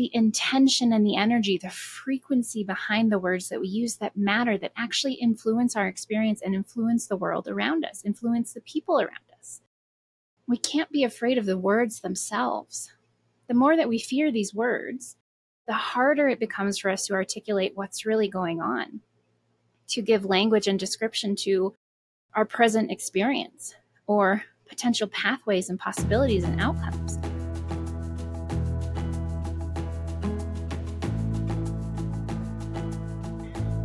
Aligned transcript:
the 0.00 0.10
intention 0.14 0.94
and 0.94 1.04
the 1.04 1.14
energy, 1.14 1.58
the 1.58 1.68
frequency 1.68 2.64
behind 2.64 3.12
the 3.12 3.18
words 3.18 3.50
that 3.50 3.60
we 3.60 3.68
use 3.68 3.96
that 3.96 4.16
matter, 4.16 4.56
that 4.56 4.72
actually 4.74 5.12
influence 5.12 5.76
our 5.76 5.86
experience 5.86 6.40
and 6.40 6.54
influence 6.54 7.06
the 7.06 7.18
world 7.18 7.46
around 7.46 7.84
us, 7.84 8.02
influence 8.02 8.54
the 8.54 8.62
people 8.62 8.98
around 8.98 9.28
us. 9.38 9.60
We 10.48 10.56
can't 10.56 10.90
be 10.90 11.04
afraid 11.04 11.36
of 11.36 11.44
the 11.44 11.58
words 11.58 12.00
themselves. 12.00 12.90
The 13.46 13.52
more 13.52 13.76
that 13.76 13.90
we 13.90 13.98
fear 13.98 14.32
these 14.32 14.54
words, 14.54 15.16
the 15.66 15.74
harder 15.74 16.30
it 16.30 16.40
becomes 16.40 16.78
for 16.78 16.90
us 16.90 17.04
to 17.08 17.12
articulate 17.12 17.72
what's 17.74 18.06
really 18.06 18.28
going 18.28 18.62
on, 18.62 19.00
to 19.88 20.00
give 20.00 20.24
language 20.24 20.66
and 20.66 20.80
description 20.80 21.36
to 21.40 21.74
our 22.34 22.46
present 22.46 22.90
experience 22.90 23.74
or 24.06 24.44
potential 24.66 25.08
pathways 25.08 25.68
and 25.68 25.78
possibilities 25.78 26.44
and 26.44 26.58
outcomes. 26.58 27.19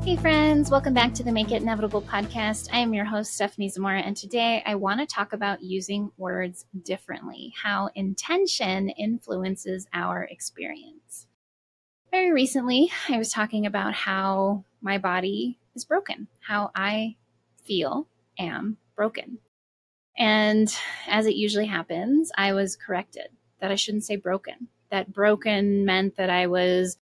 Hey, 0.06 0.18
friends, 0.18 0.70
welcome 0.70 0.94
back 0.94 1.16
to 1.16 1.24
the 1.24 1.32
Make 1.32 1.52
It 1.52 1.64
Inevitable 1.64 2.04
podcast. 2.04 2.70
I 2.72 2.78
am 2.78 2.94
your 2.94 3.06
host, 3.06 3.34
Stephanie 3.34 3.70
Zamora, 3.70 4.02
and 4.02 4.16
today 4.16 4.62
I 4.64 4.76
want 4.76 5.00
to 5.00 5.08
talk 5.08 5.34
about 5.34 5.64
using 5.64 6.12
words 6.16 6.68
differently, 6.84 7.56
how 7.64 7.90
intention 7.96 8.90
influences 8.90 9.88
our 9.96 10.22
experience. 10.26 11.26
Very 12.12 12.32
recently, 12.32 12.92
I 13.10 13.18
was 13.18 13.32
talking 13.32 13.66
about 13.66 13.96
how 13.96 14.66
my 14.80 15.00
body 15.00 15.58
is 15.76 15.86
broken, 15.86 16.28
how 16.40 16.70
I 16.76 17.16
feel 17.64 18.08
am 18.38 18.78
broken. 18.96 19.40
And 20.16 20.72
as 21.08 21.26
it 21.26 21.34
usually 21.34 21.66
happens, 21.66 22.32
I 22.38 22.54
was 22.54 22.76
corrected 22.76 23.30
that 23.60 23.72
I 23.72 23.76
shouldn't 23.76 24.06
say 24.06 24.18
broken, 24.18 24.68
that 24.92 25.12
broken 25.12 25.84
meant 25.84 26.18
that 26.18 26.30
I 26.30 26.46
was 26.46 27.00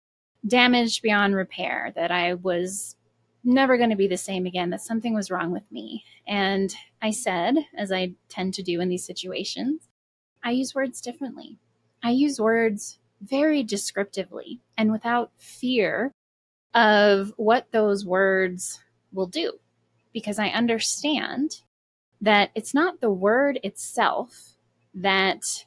damaged 0.46 1.02
beyond 1.02 1.34
repair, 1.34 1.92
that 1.96 2.10
I 2.10 2.34
was 2.34 2.96
never 3.44 3.76
going 3.76 3.90
to 3.90 3.96
be 3.96 4.08
the 4.08 4.16
same 4.16 4.46
again, 4.46 4.70
that 4.70 4.82
something 4.82 5.14
was 5.14 5.30
wrong 5.30 5.50
with 5.50 5.70
me. 5.70 6.04
And 6.26 6.74
I 7.00 7.10
said, 7.10 7.56
as 7.76 7.90
I 7.90 8.12
tend 8.28 8.54
to 8.54 8.62
do 8.62 8.80
in 8.80 8.88
these 8.88 9.04
situations, 9.04 9.88
I 10.42 10.50
use 10.50 10.74
words 10.74 11.00
differently. 11.00 11.58
I 12.02 12.10
use 12.10 12.40
words 12.40 12.98
very 13.20 13.62
descriptively 13.62 14.60
and 14.76 14.90
without 14.90 15.30
fear 15.36 16.12
of 16.74 17.32
what 17.36 17.72
those 17.72 18.06
words 18.06 18.80
will 19.12 19.26
do, 19.26 19.58
because 20.12 20.38
I 20.38 20.48
understand 20.48 21.62
that 22.20 22.50
it's 22.54 22.74
not 22.74 23.00
the 23.00 23.10
word 23.10 23.58
itself 23.62 24.54
that 24.94 25.64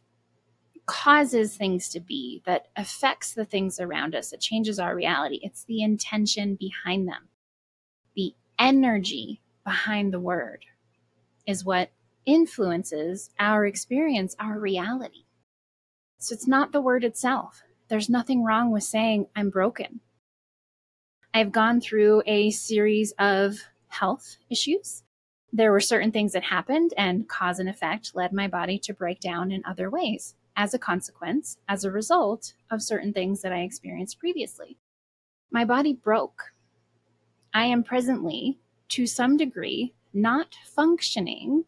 causes 0.85 1.55
things 1.55 1.89
to 1.89 1.99
be, 1.99 2.41
that 2.45 2.67
affects 2.75 3.33
the 3.33 3.45
things 3.45 3.79
around 3.79 4.15
us, 4.15 4.31
that 4.31 4.41
changes 4.41 4.79
our 4.79 4.95
reality. 4.95 5.39
It's 5.41 5.63
the 5.63 5.81
intention 5.81 6.55
behind 6.55 7.07
them. 7.07 7.29
The 8.15 8.33
energy 8.59 9.41
behind 9.63 10.13
the 10.13 10.19
word 10.19 10.65
is 11.45 11.65
what 11.65 11.91
influences 12.25 13.29
our 13.39 13.65
experience, 13.65 14.35
our 14.39 14.59
reality. 14.59 15.25
So 16.19 16.33
it's 16.33 16.47
not 16.47 16.71
the 16.71 16.81
word 16.81 17.03
itself. 17.03 17.63
There's 17.89 18.09
nothing 18.09 18.43
wrong 18.43 18.71
with 18.71 18.83
saying, 18.83 19.27
I'm 19.35 19.49
broken. 19.49 19.99
I've 21.33 21.51
gone 21.51 21.81
through 21.81 22.23
a 22.25 22.51
series 22.51 23.13
of 23.19 23.57
health 23.87 24.37
issues. 24.49 25.03
There 25.51 25.71
were 25.71 25.79
certain 25.79 26.11
things 26.11 26.33
that 26.33 26.43
happened, 26.43 26.93
and 26.97 27.27
cause 27.27 27.59
and 27.59 27.69
effect 27.69 28.15
led 28.15 28.33
my 28.33 28.47
body 28.47 28.79
to 28.79 28.93
break 28.93 29.19
down 29.19 29.51
in 29.51 29.63
other 29.65 29.89
ways 29.89 30.35
as 30.55 30.73
a 30.73 30.79
consequence, 30.79 31.57
as 31.67 31.83
a 31.83 31.91
result 31.91 32.53
of 32.69 32.81
certain 32.81 33.13
things 33.13 33.41
that 33.41 33.53
I 33.53 33.61
experienced 33.61 34.19
previously. 34.19 34.77
My 35.51 35.65
body 35.65 35.93
broke. 35.93 36.53
I 37.53 37.65
am 37.65 37.83
presently, 37.83 38.59
to 38.89 39.05
some 39.05 39.37
degree, 39.37 39.93
not 40.13 40.55
functioning 40.65 41.65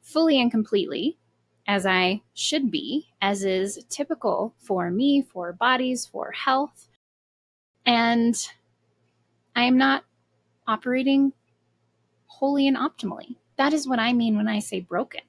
fully 0.00 0.40
and 0.40 0.50
completely 0.50 1.18
as 1.66 1.86
I 1.86 2.22
should 2.34 2.70
be, 2.70 3.08
as 3.20 3.44
is 3.44 3.84
typical 3.88 4.54
for 4.58 4.90
me, 4.90 5.22
for 5.22 5.52
bodies, 5.52 6.06
for 6.06 6.32
health. 6.32 6.88
And 7.86 8.36
I 9.54 9.64
am 9.64 9.78
not 9.78 10.04
operating 10.66 11.32
wholly 12.26 12.66
and 12.66 12.76
optimally. 12.76 13.36
That 13.56 13.72
is 13.72 13.86
what 13.86 13.98
I 13.98 14.12
mean 14.12 14.36
when 14.36 14.48
I 14.48 14.58
say 14.58 14.80
broken. 14.80 15.20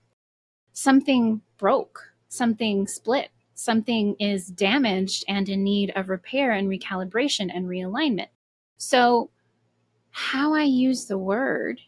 Something 0.71 1.41
broke 1.57 2.12
something 2.33 2.87
split, 2.87 3.29
something 3.53 4.15
is 4.19 4.47
damaged 4.47 5.23
and 5.27 5.47
in 5.47 5.63
need 5.63 5.91
of 5.95 6.09
repair 6.09 6.51
and 6.51 6.67
recalibration 6.67 7.51
and 7.53 7.67
realignment. 7.67 8.29
So, 8.77 9.29
how 10.09 10.53
I 10.53 10.63
use 10.63 11.05
the 11.05 11.17
word 11.17 11.79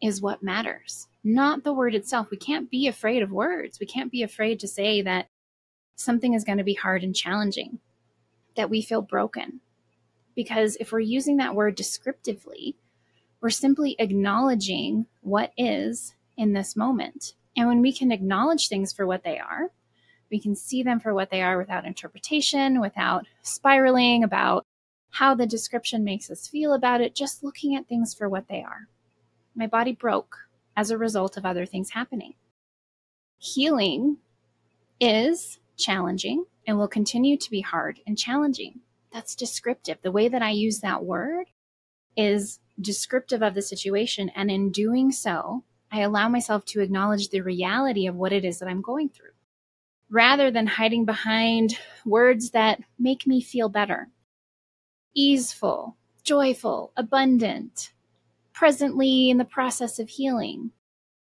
is 0.00 0.22
what 0.22 0.42
matters, 0.42 1.08
not 1.24 1.64
the 1.64 1.72
word 1.72 1.94
itself. 1.94 2.28
We 2.30 2.36
can't 2.36 2.70
be 2.70 2.86
afraid 2.86 3.22
of 3.22 3.30
words. 3.30 3.80
We 3.80 3.86
can't 3.86 4.10
be 4.10 4.22
afraid 4.22 4.60
to 4.60 4.68
say 4.68 5.02
that 5.02 5.28
something 5.96 6.34
is 6.34 6.44
going 6.44 6.58
to 6.58 6.64
be 6.64 6.74
hard 6.74 7.02
and 7.02 7.14
challenging, 7.14 7.78
that 8.56 8.70
we 8.70 8.82
feel 8.82 9.02
broken. 9.02 9.60
Because 10.34 10.76
if 10.78 10.92
we're 10.92 11.00
using 11.00 11.38
that 11.38 11.54
word 11.54 11.74
descriptively, 11.74 12.76
we're 13.40 13.50
simply 13.50 13.96
acknowledging 13.98 15.06
what 15.22 15.52
is 15.56 16.14
in 16.36 16.52
this 16.52 16.76
moment. 16.76 17.34
And 17.56 17.68
when 17.68 17.80
we 17.80 17.92
can 17.92 18.12
acknowledge 18.12 18.68
things 18.68 18.92
for 18.92 19.06
what 19.06 19.24
they 19.24 19.38
are, 19.38 19.70
we 20.30 20.40
can 20.40 20.54
see 20.54 20.82
them 20.82 21.00
for 21.00 21.14
what 21.14 21.30
they 21.30 21.42
are 21.42 21.56
without 21.56 21.86
interpretation, 21.86 22.80
without 22.80 23.26
spiraling 23.42 24.24
about 24.24 24.64
how 25.10 25.34
the 25.34 25.46
description 25.46 26.04
makes 26.04 26.30
us 26.30 26.48
feel 26.48 26.74
about 26.74 27.00
it, 27.00 27.14
just 27.14 27.42
looking 27.42 27.74
at 27.74 27.86
things 27.86 28.12
for 28.12 28.28
what 28.28 28.48
they 28.48 28.62
are. 28.62 28.88
My 29.54 29.66
body 29.66 29.92
broke 29.92 30.36
as 30.76 30.90
a 30.90 30.98
result 30.98 31.36
of 31.36 31.46
other 31.46 31.64
things 31.64 31.90
happening. 31.90 32.34
Healing 33.38 34.18
is 35.00 35.58
challenging 35.78 36.44
and 36.66 36.76
will 36.76 36.88
continue 36.88 37.36
to 37.38 37.50
be 37.50 37.60
hard 37.60 38.00
and 38.06 38.18
challenging. 38.18 38.80
That's 39.12 39.34
descriptive. 39.34 39.98
The 40.02 40.12
way 40.12 40.28
that 40.28 40.42
I 40.42 40.50
use 40.50 40.80
that 40.80 41.04
word 41.04 41.46
is 42.16 42.60
descriptive 42.80 43.42
of 43.42 43.54
the 43.54 43.62
situation. 43.62 44.30
And 44.34 44.50
in 44.50 44.70
doing 44.70 45.12
so, 45.12 45.64
I 45.90 46.00
allow 46.00 46.28
myself 46.28 46.64
to 46.66 46.80
acknowledge 46.80 47.28
the 47.28 47.40
reality 47.40 48.06
of 48.06 48.16
what 48.16 48.32
it 48.32 48.44
is 48.44 48.58
that 48.58 48.68
I'm 48.68 48.82
going 48.82 49.08
through 49.08 49.30
rather 50.10 50.50
than 50.50 50.66
hiding 50.66 51.04
behind 51.04 51.78
words 52.04 52.50
that 52.50 52.80
make 52.98 53.26
me 53.26 53.40
feel 53.40 53.68
better. 53.68 54.08
Easeful, 55.14 55.96
joyful, 56.22 56.92
abundant, 56.96 57.92
presently 58.52 59.30
in 59.30 59.38
the 59.38 59.44
process 59.44 59.98
of 59.98 60.08
healing. 60.08 60.70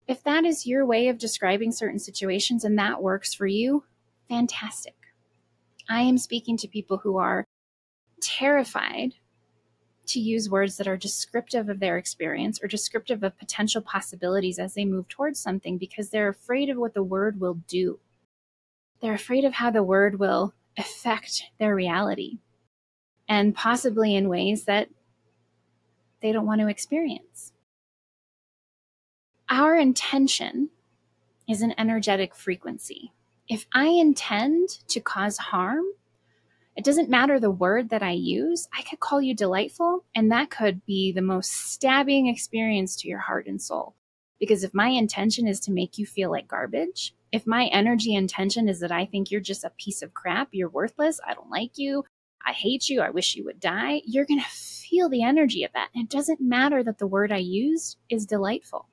If 0.07 0.23
that 0.23 0.45
is 0.45 0.67
your 0.67 0.85
way 0.85 1.07
of 1.07 1.17
describing 1.17 1.71
certain 1.71 1.99
situations 1.99 2.63
and 2.63 2.77
that 2.77 3.01
works 3.01 3.33
for 3.33 3.47
you, 3.47 3.83
fantastic. 4.29 4.95
I 5.89 6.01
am 6.01 6.17
speaking 6.17 6.57
to 6.57 6.67
people 6.67 6.97
who 6.97 7.17
are 7.17 7.45
terrified 8.21 9.13
to 10.07 10.19
use 10.19 10.49
words 10.49 10.77
that 10.77 10.87
are 10.87 10.97
descriptive 10.97 11.69
of 11.69 11.79
their 11.79 11.97
experience 11.97 12.59
or 12.61 12.67
descriptive 12.67 13.23
of 13.23 13.37
potential 13.37 13.81
possibilities 13.81 14.59
as 14.59 14.73
they 14.73 14.85
move 14.85 15.07
towards 15.07 15.39
something 15.39 15.77
because 15.77 16.09
they're 16.09 16.29
afraid 16.29 16.69
of 16.69 16.77
what 16.77 16.93
the 16.93 17.03
word 17.03 17.39
will 17.39 17.55
do. 17.67 17.99
They're 19.01 19.13
afraid 19.13 19.45
of 19.45 19.53
how 19.53 19.71
the 19.71 19.83
word 19.83 20.19
will 20.19 20.53
affect 20.77 21.43
their 21.59 21.75
reality 21.75 22.39
and 23.27 23.55
possibly 23.55 24.15
in 24.15 24.29
ways 24.29 24.65
that 24.65 24.89
they 26.21 26.31
don't 26.31 26.45
want 26.45 26.61
to 26.61 26.67
experience. 26.67 27.53
Our 29.49 29.75
intention 29.75 30.69
is 31.47 31.61
an 31.61 31.73
energetic 31.77 32.35
frequency. 32.35 33.11
If 33.47 33.65
I 33.73 33.87
intend 33.87 34.69
to 34.87 34.99
cause 35.01 35.37
harm, 35.37 35.83
it 36.75 36.85
doesn't 36.85 37.09
matter 37.09 37.39
the 37.39 37.51
word 37.51 37.89
that 37.89 38.01
I 38.01 38.11
use. 38.11 38.67
I 38.77 38.81
could 38.81 38.99
call 38.99 39.21
you 39.21 39.35
delightful, 39.35 40.05
and 40.15 40.31
that 40.31 40.49
could 40.49 40.85
be 40.85 41.11
the 41.11 41.21
most 41.21 41.51
stabbing 41.51 42.27
experience 42.27 42.95
to 42.97 43.07
your 43.07 43.19
heart 43.19 43.47
and 43.47 43.61
soul. 43.61 43.95
Because 44.39 44.63
if 44.63 44.73
my 44.73 44.87
intention 44.87 45.47
is 45.47 45.59
to 45.61 45.71
make 45.71 45.97
you 45.97 46.05
feel 46.05 46.31
like 46.31 46.47
garbage, 46.47 47.13
if 47.31 47.45
my 47.45 47.65
energy 47.67 48.15
intention 48.15 48.67
is 48.67 48.79
that 48.79 48.91
I 48.91 49.05
think 49.05 49.29
you're 49.29 49.41
just 49.41 49.63
a 49.63 49.71
piece 49.77 50.01
of 50.01 50.13
crap, 50.13 50.49
you're 50.51 50.69
worthless, 50.69 51.19
I 51.25 51.33
don't 51.33 51.49
like 51.49 51.77
you, 51.77 52.05
I 52.45 52.53
hate 52.53 52.89
you, 52.89 53.01
I 53.01 53.09
wish 53.09 53.35
you 53.35 53.45
would 53.45 53.59
die, 53.59 54.01
you're 54.05 54.25
going 54.25 54.41
to 54.41 54.49
feel 54.49 55.09
the 55.09 55.23
energy 55.23 55.63
of 55.63 55.71
that. 55.73 55.89
And 55.93 56.03
it 56.03 56.09
doesn't 56.09 56.41
matter 56.41 56.83
that 56.83 56.97
the 56.97 57.07
word 57.07 57.31
I 57.31 57.37
used 57.37 57.97
is 58.09 58.25
delightful. 58.25 58.87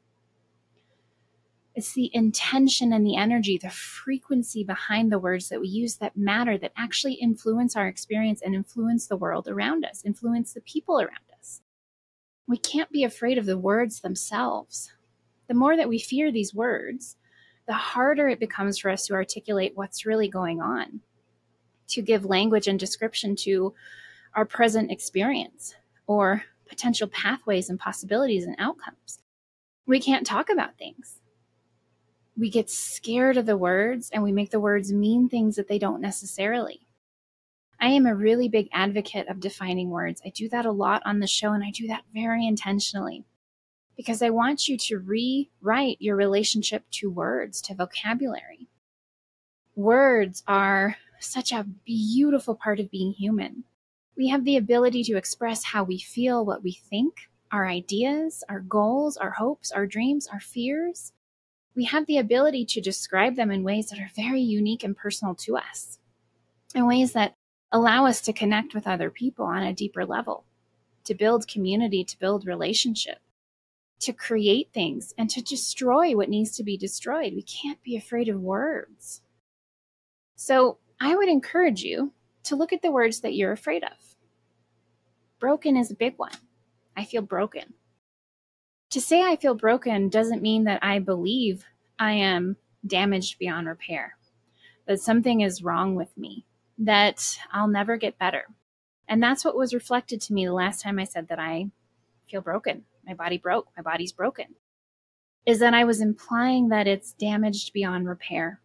It's 1.78 1.92
the 1.92 2.10
intention 2.12 2.92
and 2.92 3.06
the 3.06 3.14
energy, 3.14 3.56
the 3.56 3.70
frequency 3.70 4.64
behind 4.64 5.12
the 5.12 5.19
words 5.20 5.48
that 5.48 5.60
we 5.60 5.69
use 5.69 5.94
that 5.98 6.16
matter, 6.16 6.58
that 6.58 6.72
actually 6.76 7.12
influence 7.12 7.76
our 7.76 7.86
experience 7.86 8.42
and 8.42 8.52
influence 8.52 9.06
the 9.06 9.16
world 9.16 9.46
around 9.46 9.84
us, 9.84 10.02
influence 10.04 10.52
the 10.52 10.60
people 10.62 11.00
around 11.00 11.30
us. 11.38 11.60
We 12.48 12.56
can't 12.56 12.90
be 12.90 13.04
afraid 13.04 13.38
of 13.38 13.46
the 13.46 13.56
words 13.56 14.00
themselves. 14.00 14.90
The 15.46 15.54
more 15.54 15.76
that 15.76 15.88
we 15.88 16.00
fear 16.00 16.32
these 16.32 16.52
words, 16.52 17.14
the 17.69 17.75
harder 17.75 18.26
it 18.28 18.40
becomes 18.40 18.78
for 18.78 18.90
us 18.90 19.06
to 19.06 19.14
articulate 19.14 19.76
what's 19.76 20.04
really 20.04 20.26
going 20.26 20.60
on, 20.60 21.02
to 21.90 22.02
give 22.02 22.24
language 22.24 22.66
and 22.66 22.81
description 22.81 23.36
to 23.36 23.72
our 24.34 24.44
present 24.44 24.90
experience 24.90 25.76
or 26.08 26.42
potential 26.69 27.06
pathways 27.06 27.70
and 27.70 27.78
possibilities 27.78 28.46
and 28.46 28.56
outcomes. 28.58 29.20
We 29.86 30.00
can't 30.00 30.26
talk 30.26 30.50
about 30.50 30.76
things. 30.76 31.18
We 32.38 32.50
get 32.50 32.70
scared 32.70 33.37
of 33.37 33.46
the 33.46 33.56
words 33.56 34.11
and 34.12 34.23
we 34.23 34.31
make 34.31 34.50
the 34.50 34.61
words 34.61 34.93
mean 34.93 35.29
things 35.29 35.56
that 35.56 35.67
they 35.67 35.79
don't 35.79 36.00
necessarily. 36.00 36.87
I 37.81 37.88
am 37.88 38.06
a 38.06 38.14
really 38.14 38.49
big 38.49 38.69
advocate 38.73 39.29
of 39.29 39.40
defining 39.40 39.90
words. 39.90 40.23
I 40.25 40.31
do 40.31 40.49
that 40.50 40.67
a 40.67 40.73
lot 40.73 41.02
on 41.05 41.19
the 41.19 41.26
show 41.26 41.52
and 41.52 41.64
I 41.64 41.70
do 41.70 41.88
that 41.88 42.05
very 42.12 42.46
intentionally 42.46 43.25
because 43.96 44.23
I 44.23 44.31
want 44.31 44.69
you 44.69 44.79
to 44.79 44.99
rewrite 44.99 45.96
your 46.00 46.14
relationship 46.14 46.85
to 46.93 47.11
words, 47.11 47.61
to 47.62 47.75
vocabulary. 47.75 48.69
Words 49.75 50.44
are 50.46 50.96
such 51.19 51.50
a 51.52 51.67
beautiful 51.84 52.55
part 52.55 52.79
of 52.79 52.91
being 52.91 53.12
human. 53.12 53.64
We 54.17 54.29
have 54.29 54.44
the 54.44 54.56
ability 54.56 55.02
to 55.05 55.17
express 55.17 55.64
how 55.64 55.82
we 55.82 55.99
feel, 55.99 56.44
what 56.44 56.62
we 56.62 56.73
think, 56.73 57.14
our 57.50 57.67
ideas, 57.67 58.44
our 58.49 58.61
goals, 58.61 59.17
our 59.17 59.31
hopes, 59.31 59.73
our 59.73 59.87
dreams, 59.87 60.29
our 60.29 60.41
fears. 60.41 61.12
We 61.78 61.84
have 61.84 62.06
the 62.06 62.19
ability 62.19 62.64
to 62.70 62.80
describe 62.80 63.36
them 63.36 63.52
in 63.52 63.62
ways 63.62 63.90
that 63.90 64.00
are 64.00 64.10
very 64.16 64.40
unique 64.40 64.82
and 64.82 64.96
personal 64.96 65.36
to 65.36 65.56
us, 65.56 66.00
in 66.75 66.88
ways 66.88 67.12
that 67.12 67.36
allow 67.70 68.04
us 68.04 68.20
to 68.22 68.32
connect 68.32 68.75
with 68.75 68.88
other 68.88 69.10
people 69.10 69.44
on 69.44 69.62
a 69.62 69.72
deeper 69.72 70.04
level, 70.04 70.42
to 71.04 71.14
build 71.14 71.46
community, 71.46 72.02
to 72.02 72.19
build 72.19 72.48
relationship, 72.48 73.19
to 74.00 74.12
create 74.12 74.70
things, 74.75 75.14
and 75.16 75.30
to 75.30 75.40
destroy 75.40 76.16
what 76.16 76.28
needs 76.28 76.50
to 76.56 76.64
be 76.64 76.76
destroyed. 76.76 77.32
We 77.32 77.42
can't 77.42 77.81
be 77.84 77.96
afraid 77.96 78.28
of 78.28 78.40
words. 78.40 79.22
So 80.34 80.78
I 81.00 81.14
would 81.14 81.28
encourage 81.28 81.84
you 81.84 82.12
to 82.42 82.56
look 82.56 82.72
at 82.72 82.82
the 82.82 82.90
words 82.90 83.20
that 83.20 83.34
you're 83.34 83.52
afraid 83.52 83.84
of. 83.84 84.16
Broken 85.38 85.76
is 85.76 85.92
a 85.92 85.94
big 85.94 86.14
one. 86.16 86.32
I 86.96 87.04
feel 87.04 87.22
broken. 87.22 87.74
To 88.90 89.00
say 89.00 89.23
I 89.23 89.37
feel 89.37 89.55
broken 89.55 90.08
doesn't 90.08 90.40
mean 90.40 90.64
that 90.64 90.82
I 90.82 90.99
believe 90.99 91.67
I 91.99 92.12
am 92.12 92.56
damaged 92.87 93.38
beyond 93.38 93.67
repair, 93.67 94.17
that 94.87 95.00
something 95.00 95.43
is 95.43 95.62
wrong 95.62 95.94
with 95.94 96.17
me, 96.17 96.46
that 96.79 97.38
I'll 97.52 97.69
never 97.69 97.99
get 97.99 98.19
better. 98.19 98.46
And 99.06 99.23
that's 99.23 99.44
what 99.44 99.56
was 99.56 99.75
reflected 99.75 100.20
to 100.23 100.32
me 100.32 100.46
the 100.46 100.52
last 100.52 100.82
time 100.82 100.99
I 100.99 101.05
said 101.05 101.29
that 101.29 101.38
I 101.38 101.67
feel 102.31 102.40
broken. 102.40 102.85
My 103.06 103.14
body 103.14 103.38
broke. 103.38 103.69
My 103.76 103.82
body's 103.82 104.12
broken. 104.12 104.55
Is 105.44 105.58
that 105.61 105.75
I 105.75 105.84
was 105.84 106.00
implying 106.00 106.69
that 106.69 106.87
it's 106.87 107.12
damaged 107.12 107.73
beyond 107.73 108.08
repair. 108.08 108.61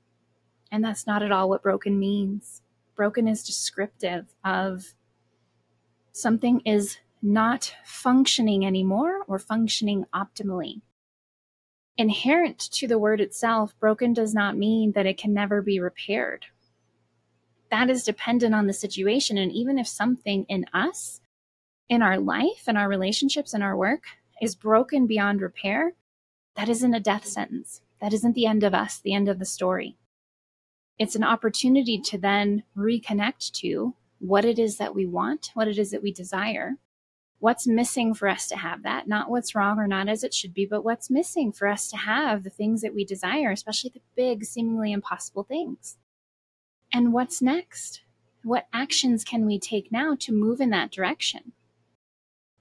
And 0.71 0.83
that's 0.83 1.07
not 1.07 1.23
at 1.23 1.31
all 1.31 1.49
what 1.49 1.63
broken 1.63 1.99
means. 1.99 2.61
Broken 2.95 3.27
is 3.27 3.43
descriptive 3.43 4.27
of 4.43 4.93
something 6.11 6.61
is 6.61 6.97
not 7.23 7.73
functioning 7.83 8.65
anymore 8.65 9.23
or 9.27 9.39
functioning 9.39 10.05
optimally. 10.13 10.81
Inherent 11.97 12.59
to 12.59 12.87
the 12.87 12.99
word 12.99 13.21
itself, 13.21 13.73
broken 13.79 14.13
does 14.13 14.33
not 14.33 14.57
mean 14.57 14.91
that 14.91 15.05
it 15.05 15.17
can 15.17 15.33
never 15.33 15.61
be 15.61 15.79
repaired 15.79 16.45
that 17.73 17.89
is 17.89 18.03
dependent 18.03 18.53
on 18.53 18.67
the 18.67 18.73
situation. 18.73 19.35
And 19.35 19.51
even 19.51 19.79
if 19.79 19.87
something 19.87 20.45
in 20.47 20.67
us, 20.75 21.19
in 21.89 22.03
our 22.03 22.19
life, 22.19 22.67
in 22.67 22.77
our 22.77 22.87
relationships, 22.87 23.51
in 23.51 23.63
our 23.63 23.75
work 23.75 24.03
is 24.39 24.53
broken 24.53 25.07
beyond 25.07 25.41
repair, 25.41 25.93
that 26.55 26.69
isn't 26.69 26.93
a 26.93 26.99
death 26.99 27.25
sentence. 27.25 27.81
That 27.99 28.13
isn't 28.13 28.35
the 28.35 28.45
end 28.45 28.63
of 28.63 28.75
us, 28.75 28.99
the 28.99 29.15
end 29.15 29.27
of 29.27 29.39
the 29.39 29.45
story. 29.45 29.97
It's 30.99 31.15
an 31.15 31.23
opportunity 31.23 31.99
to 31.99 32.17
then 32.19 32.61
reconnect 32.77 33.53
to 33.61 33.95
what 34.19 34.45
it 34.45 34.59
is 34.59 34.77
that 34.77 34.93
we 34.93 35.07
want, 35.07 35.49
what 35.55 35.67
it 35.67 35.79
is 35.79 35.89
that 35.89 36.03
we 36.03 36.13
desire, 36.13 36.73
what's 37.43 37.67
missing 37.67 38.13
for 38.13 38.29
us 38.29 38.47
to 38.47 38.55
have 38.55 38.83
that, 38.83 39.05
not 39.05 39.29
what's 39.29 39.53
wrong 39.53 39.77
or 39.77 39.85
not 39.85 40.07
as 40.07 40.23
it 40.23 40.33
should 40.33 40.53
be, 40.53 40.65
but 40.65 40.85
what's 40.85 41.09
missing 41.09 41.51
for 41.51 41.67
us 41.67 41.89
to 41.89 41.97
have 41.97 42.45
the 42.45 42.49
things 42.49 42.81
that 42.81 42.95
we 42.95 43.03
desire, 43.03 43.51
especially 43.51 43.91
the 43.93 43.99
big, 44.15 44.45
seemingly 44.45 44.93
impossible 44.93 45.43
things. 45.43 45.97
And 46.93 47.11
what's 47.11 47.41
next? 47.41 47.99
What 48.45 48.67
actions 48.71 49.25
can 49.25 49.45
we 49.45 49.59
take 49.59 49.91
now 49.91 50.15
to 50.21 50.31
move 50.31 50.61
in 50.61 50.69
that 50.69 50.89
direction? 50.89 51.51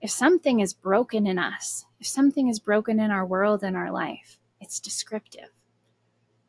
If 0.01 0.11
something 0.11 0.59
is 0.59 0.75
broken 0.75 1.29
in 1.29 1.39
us, 1.39 1.87
if 2.01 2.09
something 2.09 2.49
is 2.49 2.59
broken 2.59 2.99
in 2.99 3.13
our 3.13 3.25
world 3.25 3.63
and 3.63 3.77
our 3.77 3.93
life, 3.93 4.41
it's 4.61 4.81
descriptive. 4.81 5.51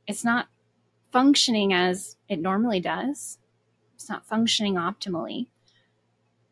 It's 0.07 0.25
not 0.25 0.47
functioning 1.11 1.71
as 1.71 2.17
it 2.27 2.39
normally 2.39 2.79
does, 2.79 3.37
it's 3.93 4.09
not 4.09 4.25
functioning 4.25 4.73
optimally, 4.73 5.49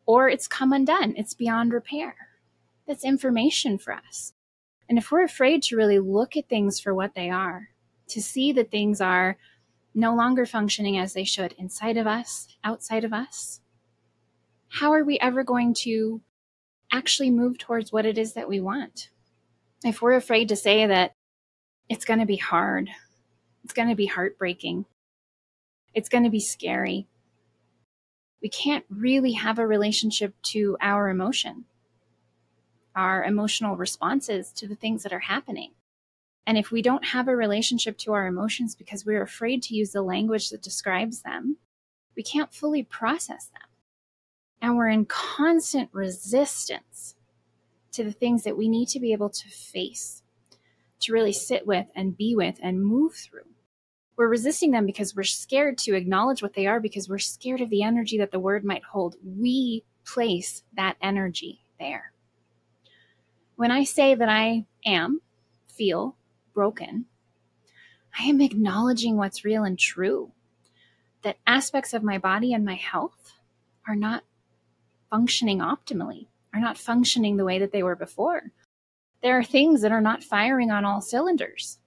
or 0.06 0.28
it's 0.28 0.48
come 0.48 0.72
undone, 0.72 1.14
it's 1.16 1.34
beyond 1.34 1.72
repair. 1.72 2.14
That's 2.86 3.04
information 3.04 3.78
for 3.78 3.94
us. 3.94 4.32
And 4.88 4.98
if 4.98 5.10
we're 5.10 5.24
afraid 5.24 5.62
to 5.64 5.76
really 5.76 5.98
look 5.98 6.36
at 6.36 6.48
things 6.48 6.80
for 6.80 6.94
what 6.94 7.14
they 7.14 7.30
are, 7.30 7.68
to 8.08 8.20
see 8.20 8.52
that 8.52 8.70
things 8.70 9.00
are 9.00 9.38
no 9.94 10.14
longer 10.14 10.46
functioning 10.46 10.98
as 10.98 11.12
they 11.12 11.24
should 11.24 11.54
inside 11.58 11.96
of 11.96 12.06
us, 12.06 12.48
outside 12.64 13.04
of 13.04 13.12
us, 13.12 13.60
how 14.68 14.92
are 14.92 15.04
we 15.04 15.18
ever 15.20 15.44
going 15.44 15.74
to 15.74 16.20
actually 16.90 17.30
move 17.30 17.58
towards 17.58 17.92
what 17.92 18.06
it 18.06 18.18
is 18.18 18.32
that 18.34 18.48
we 18.48 18.60
want? 18.60 19.08
If 19.84 20.02
we're 20.02 20.14
afraid 20.14 20.48
to 20.48 20.56
say 20.56 20.86
that 20.86 21.12
it's 21.88 22.04
going 22.04 22.20
to 22.20 22.26
be 22.26 22.36
hard, 22.36 22.88
it's 23.64 23.74
going 23.74 23.88
to 23.88 23.94
be 23.94 24.06
heartbreaking, 24.06 24.86
it's 25.94 26.08
going 26.08 26.24
to 26.24 26.30
be 26.30 26.40
scary, 26.40 27.06
we 28.42 28.48
can't 28.48 28.84
really 28.90 29.32
have 29.32 29.58
a 29.58 29.66
relationship 29.66 30.34
to 30.42 30.76
our 30.80 31.08
emotion, 31.08 31.64
our 32.96 33.24
emotional 33.24 33.76
responses 33.76 34.50
to 34.52 34.66
the 34.66 34.74
things 34.74 35.04
that 35.04 35.12
are 35.12 35.20
happening. 35.20 35.72
And 36.44 36.58
if 36.58 36.72
we 36.72 36.82
don't 36.82 37.06
have 37.06 37.28
a 37.28 37.36
relationship 37.36 37.96
to 37.98 38.12
our 38.12 38.26
emotions 38.26 38.74
because 38.74 39.06
we're 39.06 39.22
afraid 39.22 39.62
to 39.64 39.76
use 39.76 39.92
the 39.92 40.02
language 40.02 40.50
that 40.50 40.60
describes 40.60 41.22
them, 41.22 41.58
we 42.16 42.24
can't 42.24 42.52
fully 42.52 42.82
process 42.82 43.46
them. 43.46 43.62
And 44.60 44.76
we're 44.76 44.88
in 44.88 45.06
constant 45.06 45.88
resistance 45.92 47.14
to 47.92 48.02
the 48.02 48.12
things 48.12 48.42
that 48.42 48.56
we 48.56 48.68
need 48.68 48.88
to 48.88 49.00
be 49.00 49.12
able 49.12 49.30
to 49.30 49.48
face, 49.48 50.22
to 51.00 51.12
really 51.12 51.32
sit 51.32 51.66
with 51.66 51.86
and 51.94 52.16
be 52.16 52.34
with 52.34 52.58
and 52.60 52.84
move 52.84 53.14
through. 53.14 53.51
We're 54.22 54.28
resisting 54.28 54.70
them 54.70 54.86
because 54.86 55.16
we're 55.16 55.24
scared 55.24 55.78
to 55.78 55.96
acknowledge 55.96 56.42
what 56.44 56.54
they 56.54 56.68
are 56.68 56.78
because 56.78 57.08
we're 57.08 57.18
scared 57.18 57.60
of 57.60 57.70
the 57.70 57.82
energy 57.82 58.18
that 58.18 58.30
the 58.30 58.38
word 58.38 58.64
might 58.64 58.84
hold. 58.84 59.16
We 59.24 59.82
place 60.06 60.62
that 60.76 60.96
energy 61.02 61.64
there. 61.80 62.12
When 63.56 63.72
I 63.72 63.82
say 63.82 64.14
that 64.14 64.28
I 64.28 64.66
am, 64.86 65.22
feel, 65.66 66.14
broken, 66.54 67.06
I 68.16 68.26
am 68.26 68.40
acknowledging 68.40 69.16
what's 69.16 69.44
real 69.44 69.64
and 69.64 69.76
true. 69.76 70.30
That 71.22 71.38
aspects 71.44 71.92
of 71.92 72.04
my 72.04 72.18
body 72.18 72.54
and 72.54 72.64
my 72.64 72.76
health 72.76 73.32
are 73.88 73.96
not 73.96 74.22
functioning 75.10 75.58
optimally, 75.58 76.28
are 76.54 76.60
not 76.60 76.78
functioning 76.78 77.38
the 77.38 77.44
way 77.44 77.58
that 77.58 77.72
they 77.72 77.82
were 77.82 77.96
before. 77.96 78.52
There 79.20 79.36
are 79.36 79.42
things 79.42 79.80
that 79.80 79.90
are 79.90 80.00
not 80.00 80.22
firing 80.22 80.70
on 80.70 80.84
all 80.84 81.00
cylinders. 81.00 81.80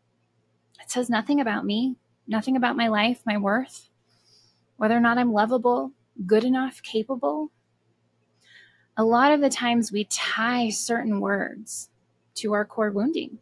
It 0.82 0.92
says 0.92 1.10
nothing 1.10 1.40
about 1.40 1.66
me, 1.66 1.96
nothing 2.28 2.56
about 2.56 2.78
my 2.78 2.88
life, 2.88 3.22
my 3.26 3.38
worth, 3.38 3.90
whether 4.78 4.96
or 4.96 5.02
not 5.02 5.18
I'm 5.18 5.34
lovable, 5.34 5.92
good 6.26 6.44
enough, 6.44 6.82
capable. 6.82 7.52
A 8.98 9.04
lot 9.04 9.34
of 9.34 9.42
the 9.42 9.50
times 9.50 9.92
we 9.92 10.06
tie 10.06 10.70
certain 10.70 11.20
words 11.20 11.90
to 12.36 12.54
our 12.54 12.66
core 12.66 12.92
wounding 12.92 13.40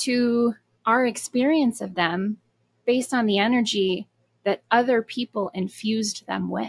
to 0.00 0.54
our 0.86 1.06
experience 1.06 1.80
of 1.80 1.94
them 1.94 2.38
based 2.86 3.12
on 3.12 3.26
the 3.26 3.38
energy 3.38 4.08
that 4.44 4.62
other 4.70 5.02
people 5.02 5.50
infused 5.52 6.26
them 6.26 6.50
with. 6.50 6.68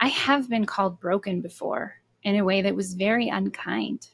I 0.00 0.08
have 0.08 0.48
been 0.48 0.64
called 0.64 1.00
broken 1.00 1.40
before 1.40 1.96
in 2.22 2.36
a 2.36 2.44
way 2.44 2.62
that 2.62 2.74
was 2.74 2.94
very 2.94 3.28
unkind, 3.28 4.08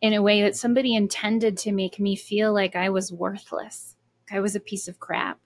in 0.00 0.12
a 0.12 0.22
way 0.22 0.42
that 0.42 0.56
somebody 0.56 0.94
intended 0.94 1.56
to 1.58 1.72
make 1.72 1.98
me 1.98 2.16
feel 2.16 2.52
like 2.52 2.76
I 2.76 2.90
was 2.90 3.12
worthless, 3.12 3.91
I 4.32 4.40
was 4.40 4.56
a 4.56 4.60
piece 4.60 4.88
of 4.88 4.98
crap, 4.98 5.38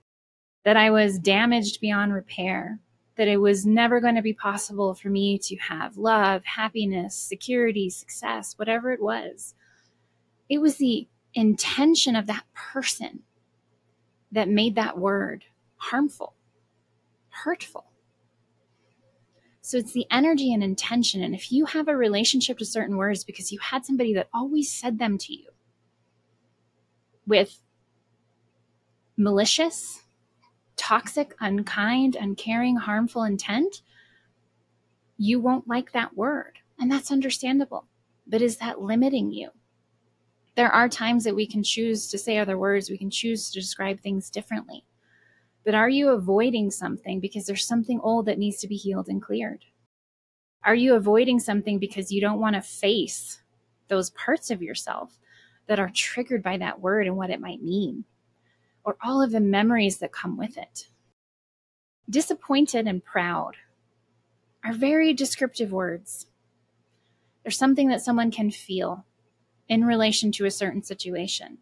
that 0.65 0.77
I 0.77 0.91
was 0.91 1.19
damaged 1.19 1.81
beyond 1.81 2.13
repair, 2.13 2.79
that 3.17 3.29
it 3.29 3.39
was 3.39 3.67
never 3.67 4.01
going 4.01 4.15
to 4.15 4.23
be 4.23 4.33
possible 4.33 4.95
for 4.95 5.09
me 5.09 5.39
to 5.39 5.57
have 5.57 5.97
love, 5.97 6.45
happiness, 6.45 7.17
security, 7.17 7.91
success, 7.91 8.55
whatever 8.57 8.93
it 8.93 9.03
was. 9.03 9.55
It 10.49 10.59
was 10.59 10.77
the 10.77 11.09
intention 11.35 12.15
of 12.15 12.27
that 12.27 12.45
person 12.55 13.21
that 14.33 14.49
made 14.49 14.75
that 14.75 14.99
word 14.99 15.45
harmful, 15.77 16.35
hurtful. 17.31 17.87
So 19.63 19.79
it's 19.79 19.93
the 19.93 20.07
energy 20.11 20.55
and 20.55 20.63
intention. 20.63 21.23
And 21.23 21.35
if 21.35 21.51
you 21.51 21.65
have 21.67 21.89
a 21.89 21.97
relationship 21.97 22.59
to 22.59 22.65
certain 22.65 22.97
words 22.97 23.25
because 23.25 23.51
you 23.51 23.59
had 23.59 23.85
somebody 23.85 24.15
that 24.15 24.29
always 24.33 24.71
said 24.71 24.99
them 24.99 25.19
to 25.19 25.33
you 25.35 25.49
with 27.27 27.59
malicious, 29.17 30.03
toxic, 30.77 31.35
unkind, 31.41 32.17
uncaring, 32.17 32.77
harmful 32.77 33.25
intent, 33.25 33.83
you 35.19 35.41
won't 35.41 35.69
like 35.69 35.93
that 35.93 36.17
word. 36.17 36.59
And 36.79 36.91
that's 36.91 37.11
understandable. 37.11 37.87
But 38.27 38.43
is 38.43 38.59
that 38.59 38.81
limiting 38.81 39.33
you? 39.33 39.51
There 40.57 40.71
are 40.71 40.89
times 40.89 41.25
that 41.25 41.37
we 41.37 41.47
can 41.47 41.63
choose 41.63 42.09
to 42.09 42.19
say 42.19 42.39
other 42.39 42.59
words, 42.59 42.91
we 42.91 42.99
can 42.99 43.11
choose 43.11 43.51
to 43.51 43.61
describe 43.61 44.01
things 44.01 44.31
differently. 44.31 44.85
But 45.65 45.75
are 45.75 45.89
you 45.89 46.11
avoiding 46.11 46.71
something 46.71 47.21
because 47.21 47.47
there's 47.47 47.67
something 47.67 48.01
old 48.01 48.27
that 48.27 48.39
needs 48.39 48.59
to 48.59 48.69
be 48.69 48.77
healed 48.77 49.09
and 49.09 49.21
cleared? 49.21 49.65
Are 50.65 50.75
you 50.75 50.95
avoiding 50.95 51.41
something 51.41 51.79
because 51.79 52.11
you 52.11 52.21
don't 52.21 52.41
want 52.41 52.57
to 52.57 52.63
face 52.63 53.41
those 53.89 54.11
parts 54.11 54.51
of 54.51 54.63
yourself 54.63 55.19
that 55.67 55.79
are 55.79 55.91
triggered 55.95 56.43
by 56.43 56.57
that 56.59 56.81
word 56.81 57.07
and 57.07 57.17
what 57.17 57.31
it 57.31 57.41
might 57.41 57.63
mean? 57.63 58.05
Or 58.87 58.97
all 59.03 59.21
of 59.21 59.33
the 59.33 59.41
memories 59.41 59.99
that 59.99 60.13
come 60.13 60.39
with 60.39 60.57
it? 60.57 60.89
Disappointed 62.09 62.87
and 62.87 63.05
proud 63.05 63.57
are 64.65 64.73
very 64.73 65.13
descriptive 65.13 65.73
words. 65.73 66.27
They're 67.43 67.51
something 67.51 67.89
that 67.89 68.01
someone 68.01 68.31
can 68.31 68.51
feel 68.53 69.05
in 69.69 69.85
relation 69.85 70.31
to 70.33 70.45
a 70.45 70.51
certain 70.53 70.85
situation. 70.85 71.59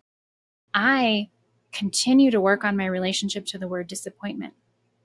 I 0.75 1.31
continue 1.73 2.31
to 2.31 2.41
work 2.41 2.63
on 2.63 2.77
my 2.77 2.87
relationship 2.87 3.47
to 3.47 3.59
the 3.59 3.69
word 3.69 3.87
disappointment 3.87 4.53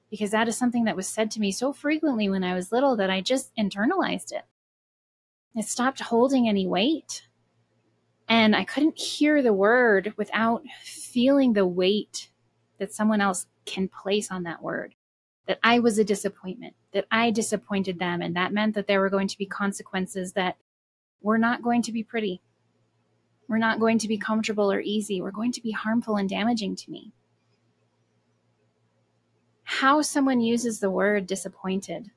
because 0.10 0.32
that 0.32 0.50
is 0.50 0.58
something 0.58 0.84
that 0.84 0.98
was 0.98 1.08
said 1.08 1.32
to 1.32 1.40
me 1.40 1.54
so 1.54 1.72
frequently 1.72 2.30
when 2.30 2.44
I 2.44 2.54
was 2.54 2.72
little 2.72 2.98
that 2.98 3.10
I 3.10 3.22
just 3.22 3.56
internalized 3.56 4.34
it. 4.34 4.44
It 5.56 5.66
stopped 5.66 6.02
holding 6.02 6.50
any 6.50 6.68
weight. 6.68 7.24
And 8.29 8.55
I 8.55 8.63
couldn't 8.63 9.00
hear 9.00 9.41
the 9.41 9.53
word 9.53 10.13
without 10.15 10.63
feeling 10.83 11.53
the 11.53 11.65
weight 11.65 12.29
that 12.77 12.93
someone 12.93 13.21
else 13.21 13.48
can 13.65 13.89
place 13.89 14.31
on 14.31 14.43
that 14.43 14.62
word. 14.62 14.93
That 15.48 15.59
I 15.63 15.79
was 15.79 15.98
a 15.98 16.03
disappointment, 16.03 16.75
that 16.93 17.07
I 17.09 17.31
disappointed 17.31 17.98
them. 17.98 18.21
And 18.21 18.36
that 18.36 18.53
meant 18.53 18.75
that 18.75 18.86
there 18.86 19.00
were 19.00 19.09
going 19.09 19.27
to 19.27 19.38
be 19.38 19.48
consequences 19.48 20.33
that 20.33 20.57
were 21.21 21.39
not 21.39 21.63
going 21.63 21.81
to 21.81 21.91
be 21.91 22.03
pretty. 22.03 22.41
We're 23.48 23.57
not 23.57 23.79
going 23.79 23.98
to 23.98 24.07
be 24.07 24.19
comfortable 24.19 24.71
or 24.71 24.79
easy. 24.79 25.21
We're 25.21 25.31
going 25.31 25.51
to 25.53 25.62
be 25.62 25.71
harmful 25.71 26.17
and 26.17 26.29
damaging 26.29 26.75
to 26.75 26.91
me. 26.91 27.13
How 29.63 30.03
someone 30.03 30.39
uses 30.39 30.79
the 30.79 30.91
word 30.91 31.25
disappointed 31.25 32.12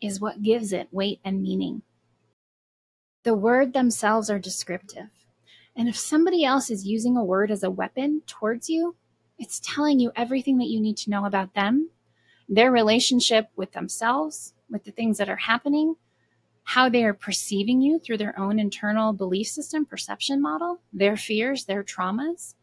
is 0.00 0.20
what 0.20 0.42
gives 0.42 0.72
it 0.72 0.88
weight 0.92 1.18
and 1.24 1.42
meaning. 1.42 1.82
The 3.22 3.34
word 3.34 3.74
themselves 3.74 4.30
are 4.30 4.38
descriptive. 4.38 5.10
And 5.76 5.88
if 5.88 5.98
somebody 5.98 6.42
else 6.42 6.70
is 6.70 6.86
using 6.86 7.16
a 7.16 7.24
word 7.24 7.50
as 7.50 7.62
a 7.62 7.70
weapon 7.70 8.22
towards 8.26 8.70
you, 8.70 8.96
it's 9.38 9.60
telling 9.60 10.00
you 10.00 10.10
everything 10.16 10.56
that 10.58 10.68
you 10.68 10.80
need 10.80 10.96
to 10.98 11.10
know 11.10 11.26
about 11.26 11.54
them, 11.54 11.90
their 12.48 12.70
relationship 12.70 13.48
with 13.56 13.72
themselves, 13.72 14.54
with 14.70 14.84
the 14.84 14.90
things 14.90 15.18
that 15.18 15.28
are 15.28 15.36
happening, 15.36 15.96
how 16.62 16.88
they 16.88 17.04
are 17.04 17.14
perceiving 17.14 17.82
you 17.82 17.98
through 17.98 18.16
their 18.16 18.38
own 18.38 18.58
internal 18.58 19.12
belief 19.12 19.48
system, 19.48 19.84
perception 19.84 20.40
model, 20.40 20.80
their 20.92 21.16
fears, 21.16 21.66
their 21.66 21.82
traumas, 21.82 22.54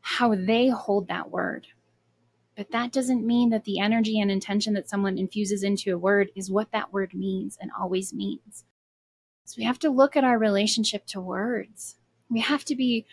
how 0.00 0.34
they 0.34 0.68
hold 0.68 1.08
that 1.08 1.30
word. 1.30 1.66
But 2.56 2.70
that 2.70 2.92
doesn't 2.92 3.26
mean 3.26 3.50
that 3.50 3.64
the 3.64 3.80
energy 3.80 4.18
and 4.18 4.30
intention 4.30 4.72
that 4.74 4.88
someone 4.88 5.18
infuses 5.18 5.62
into 5.62 5.94
a 5.94 5.98
word 5.98 6.30
is 6.34 6.50
what 6.50 6.72
that 6.72 6.92
word 6.92 7.12
means 7.12 7.58
and 7.60 7.70
always 7.78 8.14
means. 8.14 8.64
So 9.48 9.54
we 9.56 9.64
have 9.64 9.78
to 9.78 9.88
look 9.88 10.14
at 10.14 10.24
our 10.24 10.38
relationship 10.38 11.06
to 11.06 11.22
words. 11.22 11.96
We 12.28 12.40
have 12.40 12.66
to 12.66 12.76
be 12.76 13.06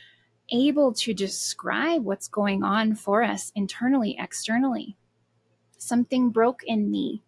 able 0.51 0.91
to 0.95 1.13
describe 1.13 2.03
what's 2.03 2.27
going 2.27 2.61
on 2.61 2.95
for 2.95 3.23
us 3.23 3.53
internally, 3.55 4.17
externally. 4.19 4.97
Something 5.77 6.31
broke 6.31 6.61
in 6.67 6.91
me. 6.91 7.23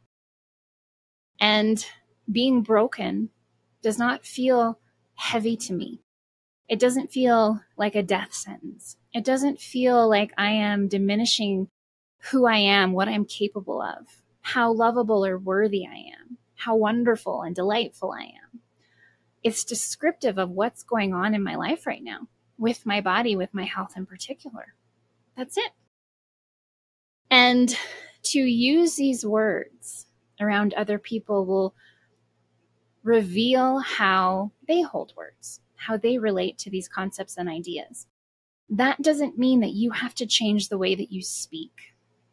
And 1.39 1.85
being 2.29 2.63
broken 2.63 3.29
does 3.81 3.97
not 3.97 4.25
feel 4.25 4.77
heavy 5.15 5.55
to 5.55 5.71
me. 5.71 6.01
It 6.67 6.77
doesn't 6.77 7.09
feel 7.09 7.61
like 7.77 7.95
a 7.95 8.03
death 8.03 8.33
sentence. 8.33 8.97
It 9.13 9.23
doesn't 9.23 9.61
feel 9.61 10.09
like 10.09 10.33
I 10.37 10.49
am 10.49 10.89
diminishing 10.89 11.69
who 12.31 12.45
I 12.45 12.57
am, 12.57 12.91
what 12.91 13.07
I'm 13.07 13.23
capable 13.23 13.81
of, 13.81 14.21
how 14.41 14.73
lovable 14.73 15.25
or 15.25 15.37
worthy 15.37 15.87
I 15.87 15.95
am, 15.95 16.39
how 16.55 16.75
wonderful 16.75 17.43
and 17.43 17.55
delightful 17.55 18.11
I 18.11 18.23
am. 18.23 18.63
It's 19.43 19.63
descriptive 19.63 20.37
of 20.37 20.49
what's 20.49 20.83
going 20.83 21.13
on 21.13 21.33
in 21.33 21.43
my 21.43 21.55
life 21.55 21.85
right 21.85 22.03
now 22.03 22.27
with 22.57 22.85
my 22.85 23.01
body, 23.01 23.35
with 23.35 23.53
my 23.53 23.63
health 23.63 23.93
in 23.95 24.05
particular. 24.05 24.73
That's 25.35 25.57
it. 25.57 25.71
And 27.29 27.75
to 28.23 28.39
use 28.39 28.95
these 28.95 29.25
words 29.25 30.07
around 30.39 30.73
other 30.73 30.97
people 30.97 31.45
will 31.45 31.75
reveal 33.03 33.79
how 33.79 34.51
they 34.67 34.81
hold 34.81 35.13
words, 35.15 35.61
how 35.75 35.97
they 35.97 36.17
relate 36.17 36.57
to 36.57 36.69
these 36.69 36.87
concepts 36.87 37.37
and 37.37 37.47
ideas. 37.47 38.07
That 38.69 39.01
doesn't 39.01 39.37
mean 39.37 39.61
that 39.61 39.71
you 39.71 39.91
have 39.91 40.13
to 40.15 40.25
change 40.25 40.67
the 40.67 40.77
way 40.77 40.95
that 40.95 41.11
you 41.11 41.21
speak. 41.21 41.71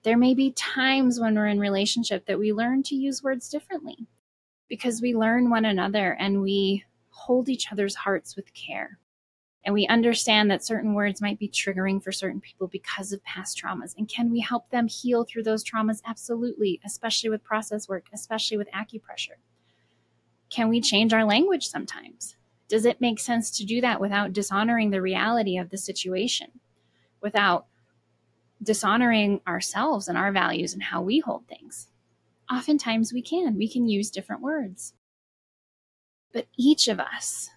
There 0.02 0.18
may 0.18 0.34
be 0.34 0.50
times 0.52 1.20
when 1.20 1.34
we're 1.34 1.46
in 1.46 1.60
relationship 1.60 2.26
that 2.26 2.38
we 2.38 2.52
learn 2.52 2.82
to 2.84 2.96
use 2.96 3.22
words 3.22 3.48
differently 3.48 4.08
because 4.68 5.00
we 5.00 5.14
learn 5.14 5.48
one 5.48 5.64
another 5.64 6.16
and 6.18 6.42
we 6.42 6.84
hold 7.14 7.48
each 7.48 7.70
other's 7.70 7.94
hearts 7.94 8.36
with 8.36 8.52
care. 8.54 8.98
And 9.64 9.72
we 9.72 9.86
understand 9.86 10.50
that 10.50 10.64
certain 10.64 10.92
words 10.92 11.22
might 11.22 11.38
be 11.38 11.48
triggering 11.48 12.02
for 12.02 12.12
certain 12.12 12.40
people 12.40 12.66
because 12.66 13.12
of 13.12 13.24
past 13.24 13.58
traumas. 13.58 13.94
And 13.96 14.08
can 14.08 14.30
we 14.30 14.40
help 14.40 14.68
them 14.68 14.88
heal 14.88 15.24
through 15.24 15.44
those 15.44 15.64
traumas? 15.64 16.02
Absolutely, 16.04 16.80
especially 16.84 17.30
with 17.30 17.42
process 17.42 17.88
work, 17.88 18.04
especially 18.12 18.58
with 18.58 18.70
acupressure. 18.72 19.38
Can 20.50 20.68
we 20.68 20.82
change 20.82 21.14
our 21.14 21.24
language 21.24 21.66
sometimes? 21.66 22.36
Does 22.68 22.84
it 22.84 23.00
make 23.00 23.18
sense 23.18 23.50
to 23.56 23.64
do 23.64 23.80
that 23.80 24.00
without 24.00 24.32
dishonoring 24.32 24.90
the 24.90 25.00
reality 25.00 25.56
of 25.56 25.70
the 25.70 25.78
situation, 25.78 26.48
without 27.22 27.66
dishonoring 28.62 29.40
ourselves 29.46 30.08
and 30.08 30.18
our 30.18 30.32
values 30.32 30.74
and 30.74 30.82
how 30.82 31.00
we 31.00 31.20
hold 31.20 31.46
things? 31.46 31.88
Oftentimes 32.52 33.12
we 33.12 33.22
can. 33.22 33.56
We 33.56 33.68
can 33.68 33.88
use 33.88 34.10
different 34.10 34.42
words. 34.42 34.92
But 36.34 36.48
each 36.58 36.88
of 36.88 37.00
us 37.00 37.48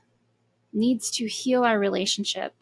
needs 0.72 1.12
to 1.12 1.28
heal 1.28 1.66
our 1.66 1.80
relationship 1.80 2.54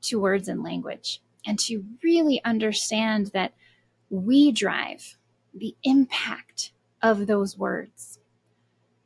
to 0.00 0.18
words 0.18 0.48
and 0.48 0.64
language 0.64 1.20
and 1.46 1.58
to 1.60 1.84
really 2.02 2.42
understand 2.44 3.26
that 3.28 3.52
we 4.10 4.50
drive 4.50 5.18
the 5.54 5.76
impact 5.84 6.72
of 7.02 7.26
those 7.26 7.58
words. 7.58 8.18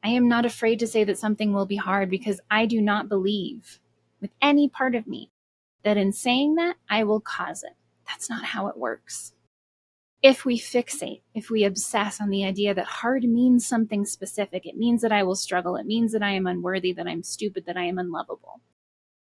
I 0.03 0.11
am 0.11 0.29
not 0.29 0.47
afraid 0.47 0.79
to 0.79 0.87
say 0.87 1.03
that 1.05 1.19
something 1.19 1.53
will 1.53 1.67
be 1.67 1.77
hard 1.77 2.09
because 2.09 2.41
I 2.51 2.67
do 2.67 2.81
not 2.81 3.09
believe 3.09 3.81
with 4.21 4.31
any 4.41 4.69
part 4.69 4.95
of 4.95 5.07
me 5.09 5.33
that 5.83 5.97
in 5.97 6.13
saying 6.13 6.55
that 6.55 6.77
I 6.89 7.03
will 7.03 7.21
cause 7.21 7.65
it. 7.65 7.75
That's 8.07 8.31
not 8.31 8.45
how 8.45 8.69
it 8.69 8.79
works 8.79 9.33
if 10.23 10.45
we 10.45 10.59
fixate, 10.59 11.21
if 11.35 11.51
we 11.51 11.65
obsess 11.65 12.21
on 12.21 12.31
the 12.31 12.45
idea 12.45 12.75
that 12.75 12.87
hard 12.87 13.25
means 13.25 13.67
something 13.67 14.05
specific, 14.05 14.67
it 14.67 14.77
means 14.77 15.03
that 15.03 15.13
I 15.13 15.23
will 15.23 15.37
struggle, 15.37 15.77
it 15.77 15.87
means 15.87 16.13
that 16.13 16.23
I 16.23 16.31
am 16.31 16.47
unworthy, 16.47 16.93
that 16.93 17.07
I'm 17.07 17.23
stupid, 17.23 17.65
that 17.67 17.77
I 17.77 17.85
am 17.85 17.99
unlovable. 17.99 18.61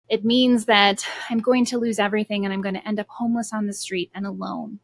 It 0.10 0.26
means 0.26 0.66
that 0.66 1.06
I'm 1.30 1.40
going 1.40 1.66
to 1.66 1.78
lose 1.78 2.00
everything 2.00 2.44
and 2.44 2.54
I'm 2.54 2.62
going 2.62 2.76
to 2.76 2.86
end 2.86 3.00
up 3.00 3.08
homeless 3.08 3.54
on 3.54 3.68
the 3.68 3.74
street 3.74 4.12
and 4.14 4.26
alone. 4.26 4.80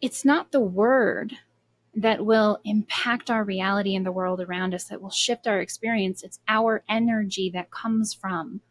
It's 0.00 0.24
not 0.24 0.52
the 0.52 0.60
word 0.60 1.34
that 1.94 2.24
will 2.24 2.58
impact 2.64 3.30
our 3.30 3.44
reality 3.44 3.94
in 3.94 4.04
the 4.04 4.12
world 4.12 4.40
around 4.40 4.74
us, 4.74 4.84
that 4.84 5.02
will 5.02 5.10
shift 5.10 5.46
our 5.46 5.60
experience. 5.60 6.22
It's 6.22 6.40
our 6.48 6.82
energy 6.88 7.50
that 7.50 7.70
comes 7.70 8.14
from 8.14 8.62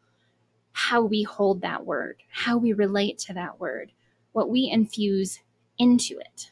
how 0.73 1.01
we 1.03 1.23
hold 1.23 1.61
that 1.61 1.85
word, 1.85 2.23
how 2.45 2.57
we 2.57 2.73
relate 2.73 3.19
to 3.19 3.33
that 3.33 3.59
word, 3.59 3.91
what 4.31 4.49
we 4.49 4.69
infuse 4.69 5.39
into 5.77 6.17
it. 6.17 6.51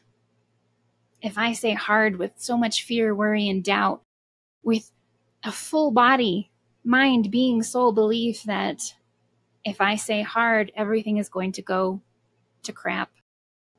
If 1.20 1.36
I 1.36 1.52
say 1.52 1.74
hard 1.74 2.16
with 2.16 2.32
so 2.36 2.56
much 2.56 2.84
fear, 2.84 3.14
worry, 3.14 3.48
and 3.48 3.62
doubt, 3.62 4.02
with 4.62 4.90
a 5.42 5.52
full 5.52 5.90
body, 5.90 6.50
mind, 6.84 7.30
being, 7.30 7.62
soul 7.62 7.92
belief 7.92 8.44
that 8.44 8.94
if 9.64 9.80
I 9.80 9.96
say 9.96 10.22
hard, 10.22 10.72
everything 10.76 11.18
is 11.18 11.28
going 11.28 11.52
to 11.52 11.62
go 11.62 12.00
to 12.62 12.72
crap. 12.72 13.10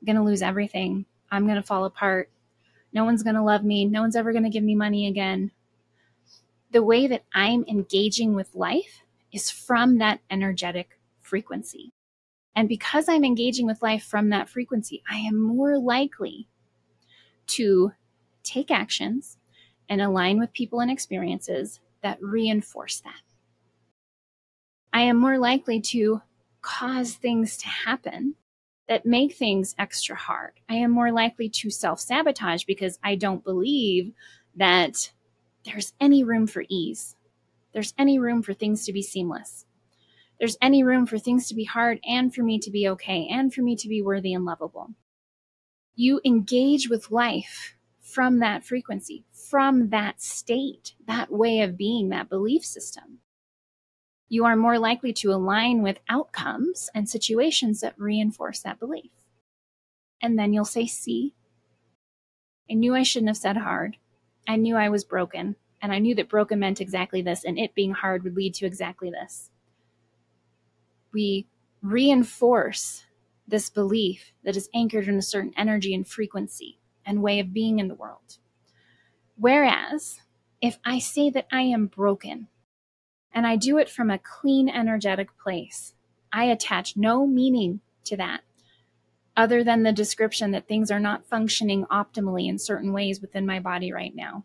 I'm 0.00 0.06
going 0.06 0.16
to 0.16 0.22
lose 0.22 0.42
everything. 0.42 1.06
I'm 1.30 1.44
going 1.44 1.56
to 1.56 1.62
fall 1.62 1.84
apart. 1.84 2.30
No 2.92 3.04
one's 3.04 3.22
going 3.22 3.36
to 3.36 3.42
love 3.42 3.64
me. 3.64 3.86
No 3.86 4.02
one's 4.02 4.16
ever 4.16 4.32
going 4.32 4.44
to 4.44 4.50
give 4.50 4.64
me 4.64 4.74
money 4.74 5.06
again. 5.06 5.50
The 6.70 6.82
way 6.82 7.06
that 7.06 7.24
I'm 7.34 7.64
engaging 7.66 8.34
with 8.34 8.54
life 8.54 9.00
is 9.32 9.50
from 9.50 9.98
that 9.98 10.20
energetic 10.30 10.98
frequency. 11.20 11.92
And 12.54 12.68
because 12.68 13.08
I'm 13.08 13.24
engaging 13.24 13.66
with 13.66 13.82
life 13.82 14.04
from 14.04 14.28
that 14.28 14.48
frequency, 14.48 15.02
I 15.10 15.16
am 15.18 15.40
more 15.40 15.78
likely 15.78 16.48
to 17.48 17.92
take 18.42 18.70
actions 18.70 19.38
and 19.88 20.00
align 20.00 20.38
with 20.38 20.52
people 20.52 20.80
and 20.80 20.90
experiences 20.90 21.80
that 22.02 22.22
reinforce 22.22 23.00
that. 23.00 23.20
I 24.92 25.02
am 25.02 25.16
more 25.16 25.38
likely 25.38 25.80
to 25.80 26.20
cause 26.60 27.14
things 27.14 27.56
to 27.58 27.68
happen 27.68 28.34
that 28.88 29.06
make 29.06 29.34
things 29.34 29.74
extra 29.78 30.16
hard. 30.16 30.52
I 30.68 30.74
am 30.74 30.90
more 30.90 31.12
likely 31.12 31.48
to 31.48 31.70
self 31.70 32.00
sabotage 32.00 32.64
because 32.64 32.98
I 33.02 33.14
don't 33.14 33.44
believe 33.44 34.12
that 34.56 35.10
there's 35.64 35.94
any 36.00 36.24
room 36.24 36.46
for 36.46 36.64
ease. 36.68 37.16
There's 37.72 37.94
any 37.96 38.18
room 38.18 38.42
for 38.42 38.52
things 38.52 38.84
to 38.84 38.92
be 38.92 39.02
seamless. 39.02 39.64
There's 40.42 40.58
any 40.60 40.82
room 40.82 41.06
for 41.06 41.20
things 41.20 41.46
to 41.46 41.54
be 41.54 41.62
hard 41.62 42.00
and 42.04 42.34
for 42.34 42.42
me 42.42 42.58
to 42.58 42.70
be 42.72 42.88
okay 42.88 43.28
and 43.30 43.54
for 43.54 43.62
me 43.62 43.76
to 43.76 43.86
be 43.86 44.02
worthy 44.02 44.34
and 44.34 44.44
lovable. 44.44 44.90
You 45.94 46.20
engage 46.24 46.88
with 46.88 47.12
life 47.12 47.76
from 48.00 48.40
that 48.40 48.64
frequency, 48.64 49.24
from 49.32 49.90
that 49.90 50.20
state, 50.20 50.94
that 51.06 51.30
way 51.30 51.60
of 51.60 51.76
being, 51.76 52.08
that 52.08 52.28
belief 52.28 52.64
system. 52.64 53.20
You 54.28 54.44
are 54.44 54.56
more 54.56 54.80
likely 54.80 55.12
to 55.12 55.32
align 55.32 55.80
with 55.80 56.00
outcomes 56.08 56.90
and 56.92 57.08
situations 57.08 57.80
that 57.80 57.94
reinforce 57.96 58.62
that 58.62 58.80
belief. 58.80 59.12
And 60.20 60.36
then 60.36 60.52
you'll 60.52 60.64
say, 60.64 60.86
See, 60.86 61.34
I 62.68 62.74
knew 62.74 62.96
I 62.96 63.04
shouldn't 63.04 63.30
have 63.30 63.36
said 63.36 63.58
hard. 63.58 63.96
I 64.48 64.56
knew 64.56 64.74
I 64.74 64.88
was 64.88 65.04
broken. 65.04 65.54
And 65.80 65.92
I 65.92 66.00
knew 66.00 66.16
that 66.16 66.28
broken 66.28 66.58
meant 66.58 66.80
exactly 66.80 67.22
this, 67.22 67.44
and 67.44 67.60
it 67.60 67.76
being 67.76 67.92
hard 67.92 68.24
would 68.24 68.34
lead 68.34 68.54
to 68.54 68.66
exactly 68.66 69.08
this. 69.08 69.51
We 71.12 71.46
reinforce 71.82 73.04
this 73.46 73.68
belief 73.68 74.32
that 74.44 74.56
is 74.56 74.70
anchored 74.74 75.08
in 75.08 75.16
a 75.16 75.22
certain 75.22 75.52
energy 75.56 75.94
and 75.94 76.06
frequency 76.06 76.78
and 77.04 77.22
way 77.22 77.40
of 77.40 77.52
being 77.52 77.78
in 77.78 77.88
the 77.88 77.94
world. 77.94 78.38
Whereas, 79.36 80.20
if 80.60 80.78
I 80.84 80.98
say 80.98 81.30
that 81.30 81.48
I 81.50 81.62
am 81.62 81.86
broken 81.86 82.48
and 83.32 83.46
I 83.46 83.56
do 83.56 83.78
it 83.78 83.90
from 83.90 84.10
a 84.10 84.18
clean, 84.18 84.68
energetic 84.68 85.36
place, 85.38 85.94
I 86.32 86.44
attach 86.44 86.96
no 86.96 87.26
meaning 87.26 87.80
to 88.04 88.16
that 88.16 88.42
other 89.36 89.64
than 89.64 89.82
the 89.82 89.92
description 89.92 90.50
that 90.52 90.68
things 90.68 90.90
are 90.90 91.00
not 91.00 91.26
functioning 91.26 91.86
optimally 91.90 92.48
in 92.48 92.58
certain 92.58 92.92
ways 92.92 93.20
within 93.20 93.46
my 93.46 93.58
body 93.58 93.92
right 93.92 94.14
now. 94.14 94.44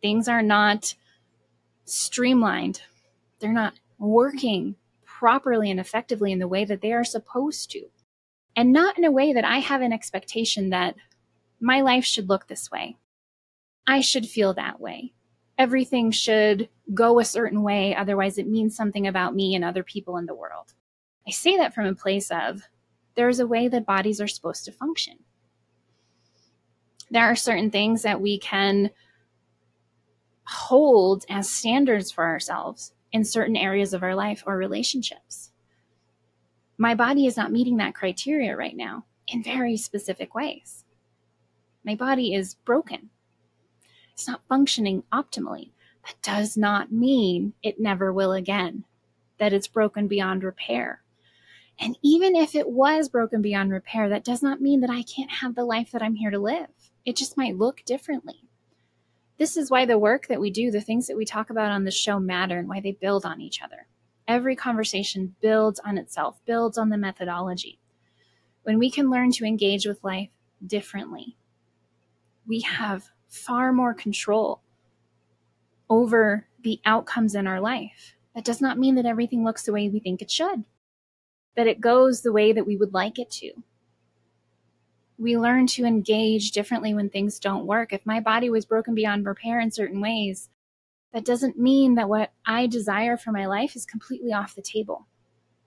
Things 0.00 0.28
are 0.28 0.42
not 0.42 0.94
streamlined. 1.84 2.82
They're 3.40 3.52
not 3.52 3.74
working 3.98 4.76
properly 5.22 5.70
and 5.70 5.78
effectively 5.78 6.32
in 6.32 6.40
the 6.40 6.48
way 6.48 6.64
that 6.64 6.80
they 6.80 6.92
are 6.92 7.04
supposed 7.04 7.70
to. 7.70 7.80
And 8.56 8.72
not 8.72 8.98
in 8.98 9.04
a 9.04 9.12
way 9.12 9.32
that 9.32 9.44
I 9.44 9.58
have 9.58 9.80
an 9.80 9.92
expectation 9.92 10.70
that 10.70 10.96
my 11.60 11.80
life 11.80 12.04
should 12.04 12.28
look 12.28 12.48
this 12.48 12.72
way. 12.72 12.96
I 13.86 14.00
should 14.00 14.26
feel 14.26 14.52
that 14.54 14.80
way. 14.80 15.12
Everything 15.56 16.10
should 16.10 16.68
go 16.92 17.20
a 17.20 17.24
certain 17.24 17.62
way, 17.62 17.94
otherwise, 17.94 18.36
it 18.36 18.48
means 18.48 18.74
something 18.74 19.06
about 19.06 19.32
me 19.32 19.54
and 19.54 19.64
other 19.64 19.84
people 19.84 20.16
in 20.16 20.26
the 20.26 20.34
world. 20.34 20.74
I 21.24 21.30
say 21.30 21.56
that 21.56 21.72
from 21.72 21.86
a 21.86 21.94
place 21.94 22.32
of 22.32 22.62
there's 23.14 23.38
a 23.38 23.46
way 23.46 23.68
that 23.68 23.86
bodies 23.86 24.20
are 24.20 24.26
supposed 24.26 24.64
to 24.64 24.72
function. 24.72 25.18
There 27.12 27.26
are 27.26 27.36
certain 27.36 27.70
things 27.70 28.02
that 28.02 28.20
we 28.20 28.40
can 28.40 28.90
hold 30.48 31.24
as 31.28 31.48
standards 31.48 32.10
for 32.10 32.24
ourselves 32.24 32.92
in 33.12 33.24
certain 33.24 33.56
areas 33.56 33.92
of 33.92 34.02
our 34.02 34.14
life 34.14 34.42
or 34.46 34.56
relationships. 34.56 35.50
My 36.78 36.94
body 36.94 37.26
is 37.26 37.36
not 37.36 37.52
meeting 37.52 37.76
that 37.76 37.94
criteria 37.94 38.56
right 38.56 38.76
now 38.76 39.04
in 39.28 39.42
very 39.42 39.76
specific 39.76 40.34
ways. 40.34 40.84
My 41.84 41.94
body 41.94 42.34
is 42.34 42.54
broken. 42.54 43.10
It's 44.12 44.26
not 44.26 44.42
functioning 44.48 45.04
optimally. 45.12 45.70
That 46.04 46.16
does 46.22 46.56
not 46.56 46.92
mean 46.92 47.54
it 47.62 47.80
never 47.80 48.12
will 48.12 48.32
again, 48.32 48.84
that 49.38 49.52
it's 49.52 49.68
broken 49.68 50.08
beyond 50.08 50.42
repair. 50.42 51.02
And 51.78 51.98
even 52.02 52.36
if 52.36 52.54
it 52.54 52.68
was 52.68 53.08
broken 53.08 53.42
beyond 53.42 53.72
repair, 53.72 54.08
that 54.08 54.24
does 54.24 54.42
not 54.42 54.60
mean 54.60 54.80
that 54.80 54.90
I 54.90 55.02
can't 55.02 55.30
have 55.30 55.54
the 55.54 55.64
life 55.64 55.90
that 55.92 56.02
I'm 56.02 56.14
here 56.14 56.30
to 56.30 56.38
live. 56.38 56.68
It 57.04 57.16
just 57.16 57.36
might 57.36 57.56
look 57.56 57.84
differently. 57.84 58.48
This 59.38 59.56
is 59.56 59.70
why 59.70 59.86
the 59.86 59.98
work 59.98 60.28
that 60.28 60.40
we 60.40 60.50
do, 60.50 60.70
the 60.70 60.80
things 60.80 61.06
that 61.06 61.16
we 61.16 61.24
talk 61.24 61.50
about 61.50 61.70
on 61.70 61.84
the 61.84 61.90
show 61.90 62.20
matter 62.20 62.58
and 62.58 62.68
why 62.68 62.80
they 62.80 62.92
build 62.92 63.24
on 63.24 63.40
each 63.40 63.62
other. 63.62 63.86
Every 64.28 64.54
conversation 64.54 65.34
builds 65.40 65.80
on 65.80 65.98
itself, 65.98 66.40
builds 66.46 66.78
on 66.78 66.90
the 66.90 66.98
methodology. 66.98 67.80
When 68.62 68.78
we 68.78 68.90
can 68.90 69.10
learn 69.10 69.32
to 69.32 69.44
engage 69.44 69.86
with 69.86 70.04
life 70.04 70.30
differently, 70.64 71.36
we 72.46 72.60
have 72.60 73.10
far 73.28 73.72
more 73.72 73.94
control 73.94 74.62
over 75.90 76.46
the 76.62 76.80
outcomes 76.84 77.34
in 77.34 77.46
our 77.46 77.60
life. 77.60 78.14
That 78.34 78.44
does 78.44 78.60
not 78.60 78.78
mean 78.78 78.94
that 78.94 79.06
everything 79.06 79.44
looks 79.44 79.64
the 79.64 79.72
way 79.72 79.88
we 79.88 80.00
think 80.00 80.22
it 80.22 80.30
should, 80.30 80.64
that 81.56 81.66
it 81.66 81.80
goes 81.80 82.22
the 82.22 82.32
way 82.32 82.52
that 82.52 82.66
we 82.66 82.76
would 82.76 82.94
like 82.94 83.18
it 83.18 83.30
to 83.32 83.52
we 85.22 85.38
learn 85.38 85.68
to 85.68 85.84
engage 85.84 86.50
differently 86.50 86.94
when 86.94 87.08
things 87.08 87.38
don't 87.38 87.64
work. 87.64 87.92
If 87.92 88.04
my 88.04 88.18
body 88.18 88.50
was 88.50 88.64
broken 88.64 88.92
beyond 88.92 89.24
repair 89.24 89.60
in 89.60 89.70
certain 89.70 90.00
ways, 90.00 90.48
that 91.12 91.24
doesn't 91.24 91.56
mean 91.56 91.94
that 91.94 92.08
what 92.08 92.32
I 92.44 92.66
desire 92.66 93.16
for 93.16 93.30
my 93.30 93.46
life 93.46 93.76
is 93.76 93.86
completely 93.86 94.32
off 94.32 94.56
the 94.56 94.62
table, 94.62 95.06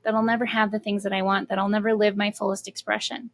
that 0.04 0.13
I'll 0.13 0.24
never 0.24 0.46
have 0.46 0.72
the 0.72 0.80
things 0.80 1.04
that 1.04 1.13
I 1.13 1.22
want, 1.22 1.48
that 1.48 1.58
I'll 1.58 1.70
never 1.70 1.94
live 1.94 2.18
my 2.18 2.32
fullest 2.32 2.68
expression. 2.68 3.30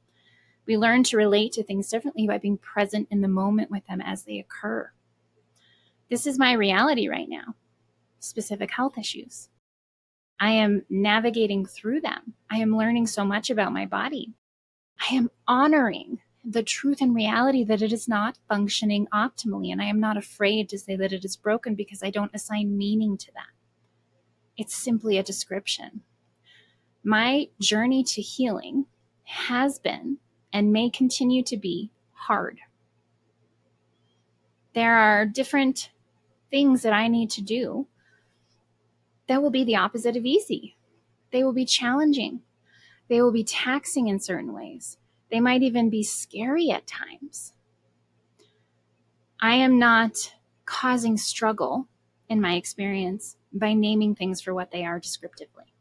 We 0.67 0.77
learn 0.77 1.01
to 1.05 1.17
relate 1.17 1.53
to 1.53 1.63
things 1.63 1.89
differently 1.89 2.27
by 2.27 2.37
being 2.37 2.59
present 2.59 3.07
in 3.09 3.21
the 3.21 3.27
moment 3.27 3.71
with 3.71 3.87
them 3.87 3.99
as 3.99 4.21
they 4.21 4.37
occur. 4.37 4.91
This 6.07 6.27
is 6.27 6.37
my 6.37 6.53
reality 6.53 7.07
right 7.07 7.27
now 7.27 7.55
specific 8.19 8.69
health 8.69 8.99
issues. 8.99 9.49
I 10.39 10.51
am 10.51 10.85
navigating 10.87 11.65
through 11.65 12.01
them. 12.01 12.35
I 12.51 12.57
am 12.57 12.77
learning 12.77 13.07
so 13.07 13.25
much 13.25 13.49
about 13.49 13.73
my 13.73 13.87
body. 13.87 14.35
I 15.01 15.15
am 15.15 15.31
honoring 15.47 16.19
the 16.43 16.63
truth 16.63 17.01
and 17.01 17.15
reality 17.15 17.63
that 17.63 17.81
it 17.81 17.93
is 17.93 18.07
not 18.07 18.37
functioning 18.47 19.07
optimally. 19.13 19.71
And 19.71 19.81
I 19.81 19.85
am 19.85 19.99
not 19.99 20.17
afraid 20.17 20.69
to 20.69 20.79
say 20.79 20.95
that 20.95 21.13
it 21.13 21.25
is 21.25 21.35
broken 21.35 21.75
because 21.75 22.03
I 22.03 22.09
don't 22.09 22.33
assign 22.33 22.77
meaning 22.77 23.17
to 23.17 23.31
that. 23.33 23.49
It's 24.57 24.75
simply 24.75 25.17
a 25.17 25.23
description. 25.23 26.01
My 27.03 27.49
journey 27.59 28.03
to 28.03 28.21
healing 28.21 28.85
has 29.23 29.79
been 29.79 30.17
and 30.53 30.73
may 30.73 30.89
continue 30.89 31.43
to 31.43 31.57
be 31.57 31.91
hard. 32.13 32.59
There 34.73 34.95
are 34.95 35.25
different 35.25 35.89
things 36.49 36.81
that 36.83 36.93
I 36.93 37.07
need 37.07 37.29
to 37.31 37.41
do 37.41 37.87
that 39.27 39.41
will 39.41 39.49
be 39.49 39.63
the 39.63 39.75
opposite 39.75 40.15
of 40.15 40.25
easy. 40.25 40.75
They 41.31 41.43
will 41.43 41.53
be 41.53 41.65
challenging. 41.65 42.41
They 43.11 43.21
will 43.21 43.33
be 43.33 43.43
taxing 43.43 44.07
in 44.07 44.21
certain 44.21 44.53
ways. 44.53 44.97
They 45.29 45.41
might 45.41 45.63
even 45.63 45.89
be 45.89 46.01
scary 46.01 46.71
at 46.71 46.87
times. 46.87 47.51
I 49.41 49.55
am 49.55 49.77
not 49.77 50.33
causing 50.63 51.17
struggle 51.17 51.89
in 52.29 52.39
my 52.39 52.53
experience 52.53 53.35
by 53.51 53.73
naming 53.73 54.15
things 54.15 54.39
for 54.39 54.53
what 54.53 54.71
they 54.71 54.85
are 54.85 54.97
descriptively. 54.97 55.73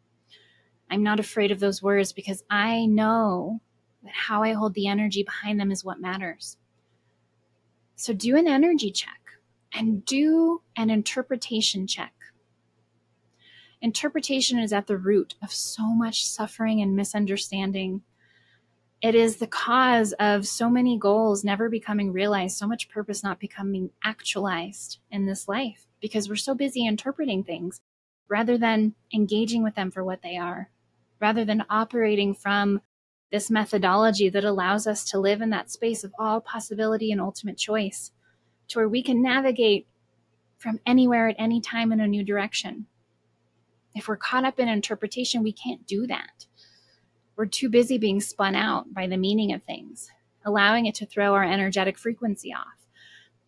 I'm 0.91 1.05
not 1.05 1.21
afraid 1.21 1.53
of 1.53 1.61
those 1.61 1.81
words 1.81 2.13
because 2.13 2.43
I 2.51 2.87
know 2.87 3.61
that 4.03 4.13
how 4.13 4.43
I 4.43 4.55
hold 4.55 4.75
the 4.75 4.89
energy 4.89 5.23
behind 5.23 5.61
them 5.61 5.71
is 5.71 5.85
what 5.85 6.01
matters. 6.01 6.57
So 7.95 8.13
do 8.13 8.37
an 8.37 8.49
energy 8.49 8.91
check 8.91 9.21
and 9.73 10.05
do 10.05 10.63
an 10.77 10.91
interpretation 10.91 11.87
check 11.87 12.13
Interpretation 13.83 14.59
is 14.59 14.73
at 14.75 14.87
the 14.87 14.99
root 14.99 15.35
of 15.43 15.51
so 15.53 15.87
much 15.87 16.27
suffering 16.27 16.83
and 16.83 16.95
misunderstanding. 16.95 18.03
It 19.01 19.15
is 19.15 19.37
the 19.37 19.47
cause 19.47 20.13
of 20.21 20.47
so 20.47 20.69
many 20.69 20.99
goals 20.99 21.45
never 21.45 21.71
becoming 21.71 22.13
realized, 22.13 22.59
so 22.59 22.67
much 22.67 22.91
purpose 22.91 23.25
not 23.25 23.41
becoming 23.41 23.91
actualized 24.05 24.99
in 25.11 25.25
this 25.25 25.49
life 25.49 25.87
because 26.01 26.29
we're 26.29 26.37
so 26.37 26.55
busy 26.55 26.87
interpreting 26.87 27.43
things 27.43 27.81
rather 28.29 28.59
than 28.59 28.95
engaging 29.15 29.63
with 29.63 29.75
them 29.75 29.91
for 29.91 30.05
what 30.05 30.21
they 30.23 30.37
are, 30.37 30.71
rather 31.19 31.45
than 31.45 31.65
operating 31.71 32.35
from 32.35 32.83
this 33.33 33.51
methodology 33.51 34.29
that 34.29 34.45
allows 34.45 34.87
us 34.87 35.05
to 35.05 35.19
live 35.19 35.41
in 35.41 35.51
that 35.51 35.71
space 35.71 36.05
of 36.05 36.13
all 36.19 36.41
possibility 36.41 37.11
and 37.11 37.21
ultimate 37.21 37.57
choice, 37.57 38.13
to 38.69 38.79
where 38.79 38.89
we 38.89 39.03
can 39.03 39.23
navigate 39.23 39.87
from 40.59 40.79
anywhere 40.85 41.29
at 41.29 41.37
any 41.39 41.63
time 41.63 41.93
in 41.93 42.01
a 42.01 42.07
new 42.07 42.23
direction. 42.23 42.87
If 43.95 44.09
we're 44.09 44.17
caught 44.17 44.45
up 44.45 44.59
in 44.61 44.69
interpretation, 44.69 45.43
we 45.43 45.53
can't 45.53 45.87
do 45.87 46.07
that. 46.07 46.47
We're 47.37 47.47
too 47.47 47.69
busy 47.69 47.99
being 47.99 48.21
spun 48.21 48.55
out 48.55 48.93
by 48.93 49.07
the 49.07 49.17
meaning 49.17 49.53
of 49.53 49.63
things, 49.63 50.11
allowing 50.45 50.87
it 50.87 50.95
to 50.97 51.07
throw 51.07 51.35
our 51.35 51.45
energetic 51.45 51.99
frequency 51.99 52.53
off, 52.53 52.87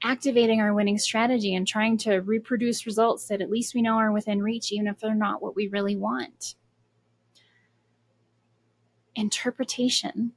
activating 0.02 0.61
our 0.61 0.74
winning 0.74 0.98
strategy 0.98 1.55
and 1.55 1.66
trying 1.66 1.96
to 1.98 2.16
reproduce 2.18 2.87
results 2.87 3.28
that 3.28 3.40
at 3.40 3.50
least 3.50 3.74
we 3.74 3.83
know 3.83 3.98
are 3.98 4.12
within 4.12 4.42
reach, 4.42 4.72
even 4.72 4.87
if 4.87 4.98
they're 4.98 5.14
not 5.14 5.42
what 5.42 5.55
we 5.55 5.68
really 5.68 5.96
want. 5.96 6.55
Interpretation 9.14 10.33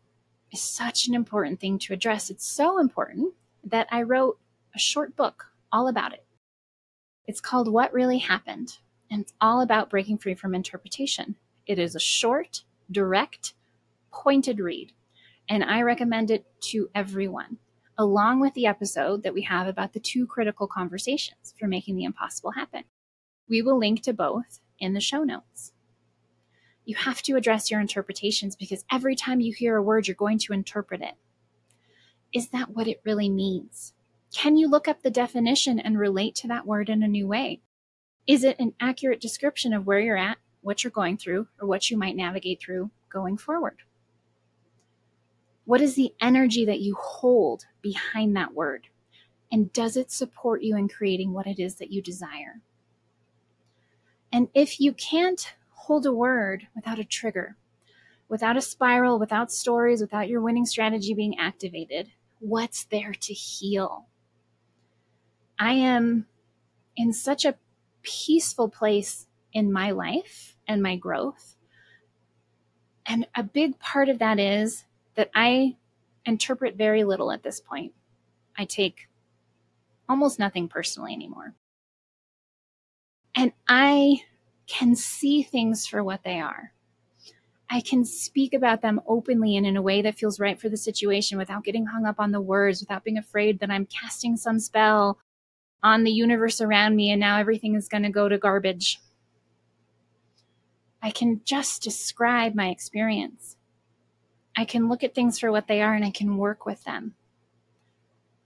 is 0.51 0.61
such 0.61 1.07
an 1.07 1.15
important 1.15 1.59
thing 1.59 1.79
to 1.79 1.93
address. 1.93 2.29
It's 2.29 2.47
so 2.47 2.77
important 2.77 3.33
that 3.63 3.87
I 3.89 4.01
wrote 4.01 4.37
a 4.75 4.79
short 4.79 5.15
book 5.15 5.45
all 5.71 5.87
about 5.87 6.13
it. 6.13 6.25
It's 7.25 7.41
called 7.41 7.71
What 7.71 7.93
Really 7.93 8.19
Happened 8.19 8.77
and 9.15 9.21
it's 9.21 9.33
all 9.39 9.61
about 9.61 9.89
breaking 9.89 10.17
free 10.17 10.35
from 10.35 10.53
interpretation. 10.53 11.37
It 11.65 11.79
is 11.79 11.95
a 11.95 12.01
short, 12.01 12.65
direct, 12.91 13.53
pointed 14.11 14.59
read, 14.59 14.91
and 15.47 15.63
I 15.63 15.83
recommend 15.83 16.29
it 16.29 16.45
to 16.63 16.89
everyone, 16.93 17.59
along 17.97 18.41
with 18.41 18.53
the 18.55 18.65
episode 18.65 19.23
that 19.23 19.33
we 19.33 19.43
have 19.43 19.67
about 19.67 19.93
the 19.93 20.01
two 20.01 20.27
critical 20.27 20.67
conversations 20.67 21.53
for 21.57 21.65
making 21.65 21.95
the 21.95 22.03
impossible 22.03 22.51
happen. 22.51 22.83
We 23.47 23.61
will 23.61 23.79
link 23.79 24.01
to 24.01 24.11
both 24.11 24.59
in 24.79 24.93
the 24.93 24.99
show 24.99 25.23
notes. 25.23 25.71
You 26.83 26.97
have 26.97 27.21
to 27.21 27.37
address 27.37 27.71
your 27.71 27.79
interpretations 27.79 28.57
because 28.57 28.83
every 28.91 29.15
time 29.15 29.39
you 29.39 29.53
hear 29.53 29.77
a 29.77 29.81
word, 29.81 30.09
you're 30.09 30.15
going 30.15 30.39
to 30.39 30.51
interpret 30.51 30.99
it. 30.99 31.15
Is 32.33 32.49
that 32.49 32.71
what 32.71 32.89
it 32.89 32.99
really 33.05 33.29
means? 33.29 33.93
Can 34.33 34.57
you 34.57 34.67
look 34.67 34.89
up 34.89 35.03
the 35.03 35.09
definition 35.09 35.79
and 35.79 35.97
relate 35.97 36.35
to 36.35 36.49
that 36.49 36.67
word 36.67 36.89
in 36.89 37.01
a 37.01 37.07
new 37.07 37.27
way? 37.29 37.61
Is 38.27 38.43
it 38.43 38.59
an 38.59 38.73
accurate 38.79 39.21
description 39.21 39.73
of 39.73 39.85
where 39.85 39.99
you're 39.99 40.17
at, 40.17 40.37
what 40.61 40.83
you're 40.83 40.91
going 40.91 41.17
through, 41.17 41.47
or 41.59 41.67
what 41.67 41.89
you 41.89 41.97
might 41.97 42.15
navigate 42.15 42.59
through 42.59 42.89
going 43.11 43.37
forward? 43.37 43.77
What 45.65 45.81
is 45.81 45.95
the 45.95 46.13
energy 46.21 46.65
that 46.65 46.79
you 46.79 46.95
hold 46.95 47.65
behind 47.81 48.35
that 48.35 48.53
word? 48.53 48.87
And 49.51 49.71
does 49.73 49.95
it 49.95 50.11
support 50.11 50.63
you 50.63 50.75
in 50.75 50.87
creating 50.87 51.33
what 51.33 51.47
it 51.47 51.59
is 51.59 51.75
that 51.75 51.91
you 51.91 52.01
desire? 52.01 52.61
And 54.31 54.49
if 54.53 54.79
you 54.79 54.93
can't 54.93 55.53
hold 55.69 56.05
a 56.05 56.13
word 56.13 56.67
without 56.75 56.99
a 56.99 57.03
trigger, 57.03 57.57
without 58.27 58.57
a 58.57 58.61
spiral, 58.61 59.19
without 59.19 59.51
stories, 59.51 60.01
without 60.01 60.27
your 60.27 60.41
winning 60.41 60.65
strategy 60.65 61.13
being 61.13 61.37
activated, 61.37 62.11
what's 62.39 62.85
there 62.85 63.13
to 63.13 63.33
heal? 63.33 64.07
I 65.57 65.73
am 65.73 66.25
in 66.97 67.13
such 67.13 67.45
a 67.45 67.55
peaceful 68.05 68.69
place 68.69 69.27
in 69.53 69.71
my 69.71 69.91
life 69.91 70.55
and 70.67 70.81
my 70.81 70.95
growth. 70.95 71.55
And 73.05 73.27
a 73.35 73.43
big 73.43 73.79
part 73.79 74.09
of 74.09 74.19
that 74.19 74.39
is 74.39 74.85
that 75.15 75.29
I 75.35 75.75
interpret 76.25 76.75
very 76.75 77.03
little 77.03 77.31
at 77.31 77.43
this 77.43 77.59
point. 77.59 77.93
I 78.57 78.65
take 78.65 79.09
almost 80.07 80.39
nothing 80.39 80.67
personally 80.67 81.13
anymore. 81.13 81.55
And 83.35 83.51
I 83.67 84.23
can 84.67 84.95
see 84.95 85.43
things 85.43 85.85
for 85.85 86.03
what 86.03 86.23
they 86.23 86.39
are. 86.39 86.71
I 87.69 87.81
can 87.81 88.05
speak 88.05 88.53
about 88.53 88.81
them 88.81 89.01
openly 89.07 89.57
and 89.57 89.65
in 89.65 89.75
a 89.75 89.81
way 89.81 90.01
that 90.03 90.17
feels 90.17 90.39
right 90.39 90.59
for 90.59 90.69
the 90.69 90.77
situation 90.77 91.37
without 91.37 91.63
getting 91.63 91.87
hung 91.87 92.05
up 92.05 92.19
on 92.19 92.31
the 92.31 92.41
words, 92.41 92.79
without 92.79 93.03
being 93.03 93.17
afraid 93.17 93.59
that 93.59 93.71
I'm 93.71 93.87
casting 93.87 94.37
some 94.37 94.59
spell 94.59 95.19
on 95.85 96.03
the 96.03 96.11
universe 96.11 96.61
around 96.61 96.95
me 96.95 97.11
and 97.11 97.19
now 97.19 97.37
everything 97.37 97.75
is 97.75 97.87
going 97.87 98.01
to 98.01 98.09
go 98.09 98.27
to 98.27 98.39
garbage. 98.39 98.99
I 100.99 101.11
can 101.11 101.41
just 101.45 101.83
describe 101.83 102.55
my 102.55 102.69
experience. 102.69 103.55
I 104.57 104.65
can 104.65 104.89
look 104.89 105.03
at 105.03 105.13
things 105.13 105.37
for 105.37 105.51
what 105.51 105.67
they 105.67 105.83
are 105.83 105.93
and 105.93 106.03
I 106.03 106.09
can 106.09 106.37
work 106.37 106.65
with 106.65 106.83
them. 106.85 107.13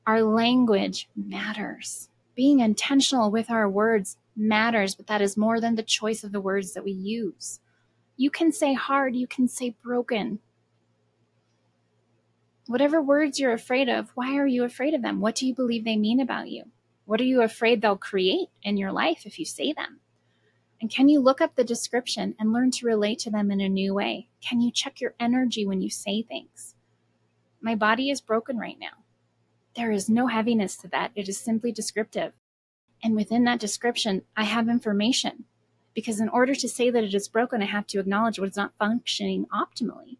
Our 0.05 0.21
language 0.21 1.07
matters. 1.15 2.09
Being 2.35 2.59
intentional 2.59 3.31
with 3.31 3.49
our 3.49 3.69
words 3.69 4.17
matters, 4.35 4.93
but 4.93 5.07
that 5.07 5.21
is 5.21 5.37
more 5.37 5.61
than 5.61 5.75
the 5.75 5.83
choice 5.83 6.25
of 6.25 6.33
the 6.33 6.41
words 6.41 6.73
that 6.73 6.83
we 6.83 6.91
use. 6.91 7.61
You 8.17 8.29
can 8.29 8.51
say 8.51 8.73
hard, 8.73 9.15
you 9.15 9.27
can 9.27 9.47
say 9.47 9.77
broken. 9.81 10.39
Whatever 12.67 13.01
words 13.01 13.39
you're 13.39 13.53
afraid 13.53 13.87
of, 13.87 14.09
why 14.15 14.35
are 14.35 14.47
you 14.47 14.65
afraid 14.65 14.93
of 14.93 15.01
them? 15.01 15.21
What 15.21 15.35
do 15.35 15.47
you 15.47 15.55
believe 15.55 15.85
they 15.85 15.95
mean 15.95 16.19
about 16.19 16.49
you? 16.49 16.65
What 17.09 17.19
are 17.21 17.23
you 17.23 17.41
afraid 17.41 17.81
they'll 17.81 17.97
create 17.97 18.49
in 18.61 18.77
your 18.77 18.91
life 18.91 19.25
if 19.25 19.39
you 19.39 19.45
say 19.45 19.73
them? 19.73 20.01
And 20.79 20.91
can 20.91 21.09
you 21.09 21.19
look 21.19 21.41
up 21.41 21.55
the 21.55 21.63
description 21.63 22.35
and 22.37 22.53
learn 22.53 22.69
to 22.69 22.85
relate 22.85 23.17
to 23.21 23.31
them 23.31 23.49
in 23.49 23.59
a 23.59 23.67
new 23.67 23.95
way? 23.95 24.29
Can 24.47 24.61
you 24.61 24.69
check 24.71 25.01
your 25.01 25.15
energy 25.19 25.65
when 25.65 25.81
you 25.81 25.89
say 25.89 26.21
things? 26.21 26.75
My 27.59 27.73
body 27.73 28.11
is 28.11 28.21
broken 28.21 28.59
right 28.59 28.77
now. 28.79 29.05
There 29.75 29.91
is 29.91 30.07
no 30.07 30.27
heaviness 30.27 30.77
to 30.77 30.87
that. 30.89 31.09
It 31.15 31.27
is 31.27 31.39
simply 31.39 31.71
descriptive. 31.71 32.33
And 33.01 33.15
within 33.15 33.43
that 33.45 33.59
description, 33.59 34.21
I 34.37 34.43
have 34.43 34.69
information. 34.69 35.45
Because 35.95 36.19
in 36.19 36.29
order 36.29 36.53
to 36.53 36.69
say 36.69 36.91
that 36.91 37.03
it 37.03 37.15
is 37.15 37.27
broken, 37.27 37.63
I 37.63 37.65
have 37.65 37.87
to 37.87 37.99
acknowledge 37.99 38.37
what's 38.37 38.55
not 38.55 38.77
functioning 38.77 39.47
optimally, 39.51 40.17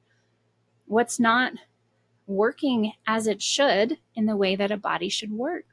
what's 0.88 1.20
not 1.20 1.54
working 2.26 2.94
as 3.06 3.28
it 3.28 3.44
should 3.44 4.00
in 4.16 4.26
the 4.26 4.36
way 4.36 4.56
that 4.56 4.72
a 4.72 4.78
body 4.78 5.10
should 5.10 5.32
work 5.32 5.66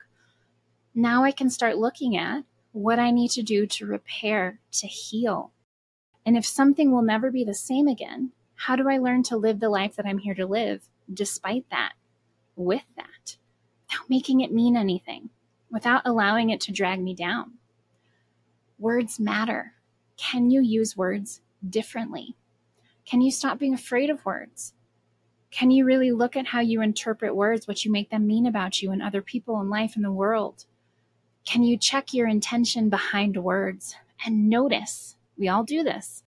now 0.96 1.24
I 1.24 1.30
can 1.30 1.50
start 1.50 1.76
looking 1.76 2.16
at 2.16 2.44
what 2.72 2.98
I 2.98 3.11
need 3.11 3.30
to 3.32 3.42
do 3.42 3.66
to 3.66 3.87
repair, 3.87 4.61
to 4.72 4.87
heal. 4.87 5.52
And 6.24 6.38
if 6.38 6.46
something 6.46 6.90
will 6.90 7.02
never 7.02 7.30
be 7.30 7.44
the 7.44 7.54
same 7.54 7.87
again, 7.87 8.32
how 8.54 8.76
do 8.76 8.88
I 8.88 8.96
learn 8.96 9.22
to 9.24 9.37
live 9.37 9.61
the 9.61 9.68
life 9.68 9.94
that 9.96 10.06
I'm 10.06 10.18
here 10.18 10.35
to 10.35 10.46
live 10.46 10.88
despite 11.12 11.66
that, 11.70 11.92
with 12.56 12.85
that, 12.96 13.37
without 13.87 14.09
making 14.09 14.40
it 14.40 14.52
mean 14.52 14.74
anything, 14.74 15.28
without 15.70 16.00
allowing 16.06 16.48
it 16.48 16.62
to 16.62 16.72
drag 16.72 17.02
me 17.02 17.14
down? 17.14 17.52
Words 18.78 19.20
matter. 19.20 19.74
Can 20.16 20.50
you 20.50 20.62
use 20.62 20.96
words 20.96 21.42
differently? 21.68 22.37
Can 23.04 23.20
you 23.20 23.30
stop 23.30 23.59
being 23.59 23.74
afraid 23.74 24.09
of 24.09 24.24
words? 24.24 24.72
Can 25.50 25.70
you 25.70 25.85
really 25.85 26.11
look 26.11 26.37
at 26.37 26.46
how 26.46 26.61
you 26.61 26.80
interpret 26.80 27.37
words, 27.37 27.68
what 27.68 27.85
you 27.85 27.92
make 27.92 28.09
them 28.09 28.26
mean 28.26 28.46
about 28.46 28.80
you 28.80 28.90
and 28.90 29.02
other 29.02 29.20
people 29.20 29.61
in 29.61 29.68
life 29.68 29.94
and 29.94 30.04
the 30.04 30.11
world? 30.11 30.64
Can 31.46 31.62
you 31.62 31.78
check 31.78 32.12
your 32.12 32.26
intention 32.26 32.90
behind 32.90 33.37
words 33.37 33.94
and 34.24 34.50
notice? 34.50 35.16
We 35.38 35.48
all 35.48 35.62
do 35.62 35.85
this. 35.85 36.24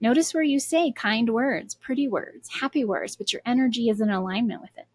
Notice 0.00 0.34
where 0.34 0.42
you 0.42 0.60
say 0.60 0.92
kind 0.92 1.30
words, 1.30 1.74
pretty 1.74 2.06
words, 2.06 2.50
happy 2.60 2.84
words, 2.84 3.16
but 3.16 3.32
your 3.32 3.42
energy 3.46 3.88
is 3.88 4.00
in 4.00 4.10
alignment 4.10 4.60
with 4.60 4.76
it. 4.76 4.86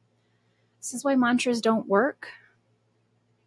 This 0.79 0.93
is 0.93 1.03
why 1.03 1.15
mantras 1.15 1.59
don't 1.59 1.87
work. 1.87 2.27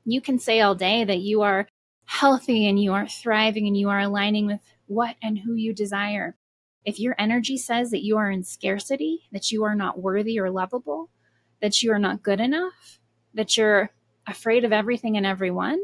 You 0.05 0.21
can 0.21 0.39
say 0.39 0.61
all 0.61 0.75
day 0.75 1.05
that 1.05 1.21
you 1.21 1.43
are 1.43 1.69
healthy 2.07 2.69
and 2.69 2.83
you 2.83 2.93
are 2.93 3.07
thriving 3.07 3.67
and 3.67 3.77
you 3.77 3.89
are 3.89 4.01
aligning 4.01 4.47
with 4.47 4.61
what 4.87 5.17
and 5.23 5.39
who 5.39 5.55
you 5.55 5.73
desire. 5.73 6.37
If 6.85 6.99
your 6.99 7.15
energy 7.19 7.57
says 7.57 7.91
that 7.91 8.05
you 8.05 8.17
are 8.17 8.31
in 8.31 8.43
scarcity, 8.43 9.29
that 9.33 9.51
you 9.53 9.65
are 9.65 9.75
not 9.75 10.01
worthy 10.01 10.39
or 10.39 10.51
lovable, 10.51 11.09
that 11.63 11.83
you 11.83 11.93
are 11.93 11.99
not 11.99 12.23
good 12.23 12.41
enough, 12.41 12.99
that 13.35 13.57
you're 13.57 13.91
afraid 14.27 14.65
of 14.65 14.73
everything 14.73 15.17
and 15.17 15.27
everyone, 15.27 15.81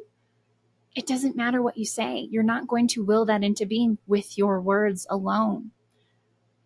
it 0.94 1.06
doesn't 1.06 1.36
matter 1.36 1.62
what 1.62 1.78
you 1.78 1.84
say. 1.84 2.28
You're 2.30 2.42
not 2.42 2.68
going 2.68 2.88
to 2.88 3.04
will 3.04 3.24
that 3.26 3.42
into 3.42 3.64
being 3.64 3.98
with 4.06 4.36
your 4.36 4.60
words 4.60 5.06
alone. 5.08 5.70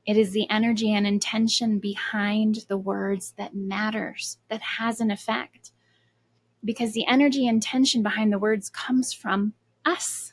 It 0.05 0.17
is 0.17 0.33
the 0.33 0.49
energy 0.51 0.93
and 0.93 1.07
intention 1.07 1.79
behind 1.79 2.65
the 2.69 2.79
words 2.79 3.35
that 3.39 3.55
matters, 3.55 4.39
that 4.49 4.63
has 4.63 5.01
an 5.01 5.11
effect. 5.11 5.73
Because 6.65 6.93
the 6.93 7.07
energy 7.07 7.47
and 7.47 7.57
intention 7.57 8.03
behind 8.03 8.33
the 8.33 8.39
words 8.39 8.69
comes 8.69 9.13
from 9.13 9.55
us. 9.85 10.33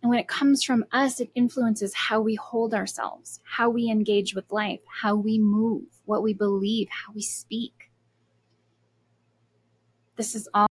And 0.00 0.10
when 0.10 0.18
it 0.18 0.28
comes 0.28 0.64
from 0.64 0.84
us, 0.92 1.20
it 1.20 1.30
influences 1.34 1.94
how 1.94 2.20
we 2.20 2.34
hold 2.34 2.74
ourselves, 2.74 3.40
how 3.44 3.70
we 3.70 3.88
engage 3.88 4.34
with 4.34 4.50
life, 4.50 4.80
how 5.02 5.14
we 5.14 5.38
move, 5.38 5.84
what 6.04 6.22
we 6.22 6.34
believe, 6.34 6.88
how 6.90 7.12
we 7.12 7.22
speak. 7.22 7.90
This 10.16 10.34
is 10.34 10.48
all 10.52 10.66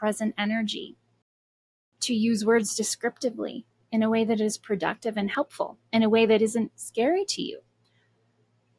present 0.00 0.34
energy, 0.38 0.96
to 2.00 2.14
use 2.14 2.42
words 2.42 2.74
descriptively 2.74 3.66
in 3.92 4.02
a 4.02 4.08
way 4.08 4.24
that 4.24 4.40
is 4.40 4.56
productive 4.56 5.18
and 5.18 5.30
helpful, 5.30 5.76
in 5.92 6.02
a 6.02 6.08
way 6.08 6.24
that 6.24 6.40
isn't 6.40 6.72
scary 6.74 7.22
to 7.26 7.42
you. 7.42 7.60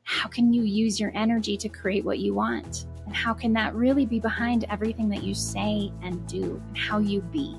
How 0.02 0.28
can 0.28 0.52
you 0.52 0.64
use 0.64 1.00
your 1.00 1.12
energy 1.14 1.58
to 1.58 1.70
create 1.70 2.04
what 2.04 2.18
you 2.18 2.34
want? 2.34 2.88
And 3.06 3.16
how 3.16 3.36
can 3.36 3.54
that 3.54 3.76
really 3.76 4.08
be 4.08 4.20
behind 4.20 4.66
everything 4.72 5.10
that 5.10 5.22
you 5.22 5.36
say 5.36 5.92
and 6.02 6.28
do 6.28 6.60
and 6.70 6.76
how 6.76 6.98
you 6.98 7.22
be? 7.22 7.56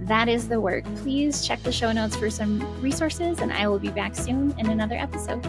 That 0.00 0.30
is 0.30 0.48
the 0.48 0.58
work. 0.58 0.84
Please 0.96 1.46
check 1.46 1.62
the 1.62 1.70
show 1.70 1.92
notes 1.92 2.16
for 2.16 2.30
some 2.30 2.60
resources, 2.80 3.40
and 3.40 3.52
I 3.52 3.68
will 3.68 3.78
be 3.78 3.90
back 3.90 4.14
soon 4.14 4.58
in 4.58 4.70
another 4.70 4.96
episode. 4.96 5.46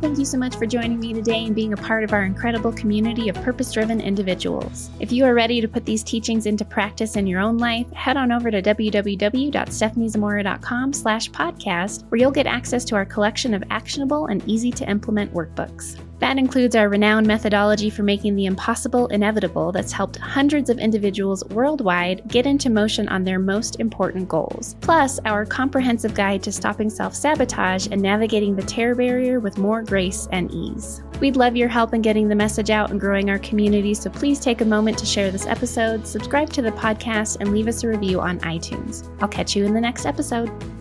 Thank 0.00 0.18
you 0.18 0.24
so 0.24 0.38
much 0.38 0.56
for 0.56 0.64
joining 0.64 0.98
me 0.98 1.12
today 1.12 1.44
and 1.44 1.54
being 1.54 1.74
a 1.74 1.76
part 1.76 2.04
of 2.04 2.14
our 2.14 2.22
incredible 2.22 2.72
community 2.72 3.28
of 3.28 3.36
purpose 3.42 3.70
driven 3.70 4.00
individuals. 4.00 4.88
If 4.98 5.12
you 5.12 5.26
are 5.26 5.34
ready 5.34 5.60
to 5.60 5.68
put 5.68 5.84
these 5.84 6.02
teachings 6.02 6.46
into 6.46 6.64
practice 6.64 7.16
in 7.16 7.26
your 7.26 7.38
own 7.38 7.58
life, 7.58 7.92
head 7.92 8.16
on 8.16 8.32
over 8.32 8.50
to 8.50 8.62
www.stephaniezamora.com 8.62 10.92
slash 10.94 11.30
podcast, 11.30 12.08
where 12.08 12.18
you'll 12.18 12.30
get 12.30 12.46
access 12.46 12.82
to 12.86 12.94
our 12.94 13.04
collection 13.04 13.52
of 13.52 13.62
actionable 13.68 14.28
and 14.28 14.42
easy 14.48 14.70
to 14.70 14.88
implement 14.88 15.34
workbooks. 15.34 16.00
That 16.20 16.36
includes 16.36 16.76
our 16.76 16.90
renowned 16.90 17.26
methodology 17.26 17.88
for 17.88 18.02
making 18.02 18.36
the 18.36 18.44
impossible 18.44 19.06
inevitable 19.08 19.72
that's 19.72 19.90
helped 19.90 20.18
hundreds 20.18 20.68
of 20.68 20.78
individuals 20.78 21.42
worldwide 21.46 22.28
get 22.28 22.46
into 22.46 22.68
motion 22.68 23.08
on 23.08 23.24
their 23.24 23.38
most 23.38 23.80
important 23.80 24.28
goals. 24.28 24.76
Plus, 24.82 25.18
our 25.24 25.46
comprehensive 25.46 26.14
guide 26.14 26.42
to 26.42 26.52
stopping 26.52 26.90
self 26.90 27.14
sabotage 27.14 27.88
and 27.90 28.02
navigating 28.02 28.54
the 28.54 28.62
terror 28.62 28.94
barrier 28.94 29.40
with 29.40 29.56
more 29.56 29.82
grace 29.82 30.28
and 30.30 30.50
ease. 30.52 31.02
We'd 31.20 31.36
love 31.36 31.56
your 31.56 31.68
help 31.68 31.94
in 31.94 32.02
getting 32.02 32.28
the 32.28 32.34
message 32.34 32.70
out 32.70 32.90
and 32.90 33.00
growing 33.00 33.30
our 33.30 33.38
community, 33.38 33.94
so 33.94 34.10
please 34.10 34.40
take 34.40 34.60
a 34.60 34.64
moment 34.64 34.98
to 34.98 35.06
share 35.06 35.30
this 35.30 35.46
episode, 35.46 36.06
subscribe 36.06 36.50
to 36.50 36.62
the 36.62 36.72
podcast, 36.72 37.38
and 37.40 37.52
leave 37.52 37.68
us 37.68 37.82
a 37.82 37.88
review 37.88 38.20
on 38.20 38.40
iTunes. 38.40 39.08
I'll 39.22 39.28
catch 39.28 39.56
you 39.56 39.64
in 39.64 39.72
the 39.72 39.80
next 39.80 40.04
episode. 40.04 40.79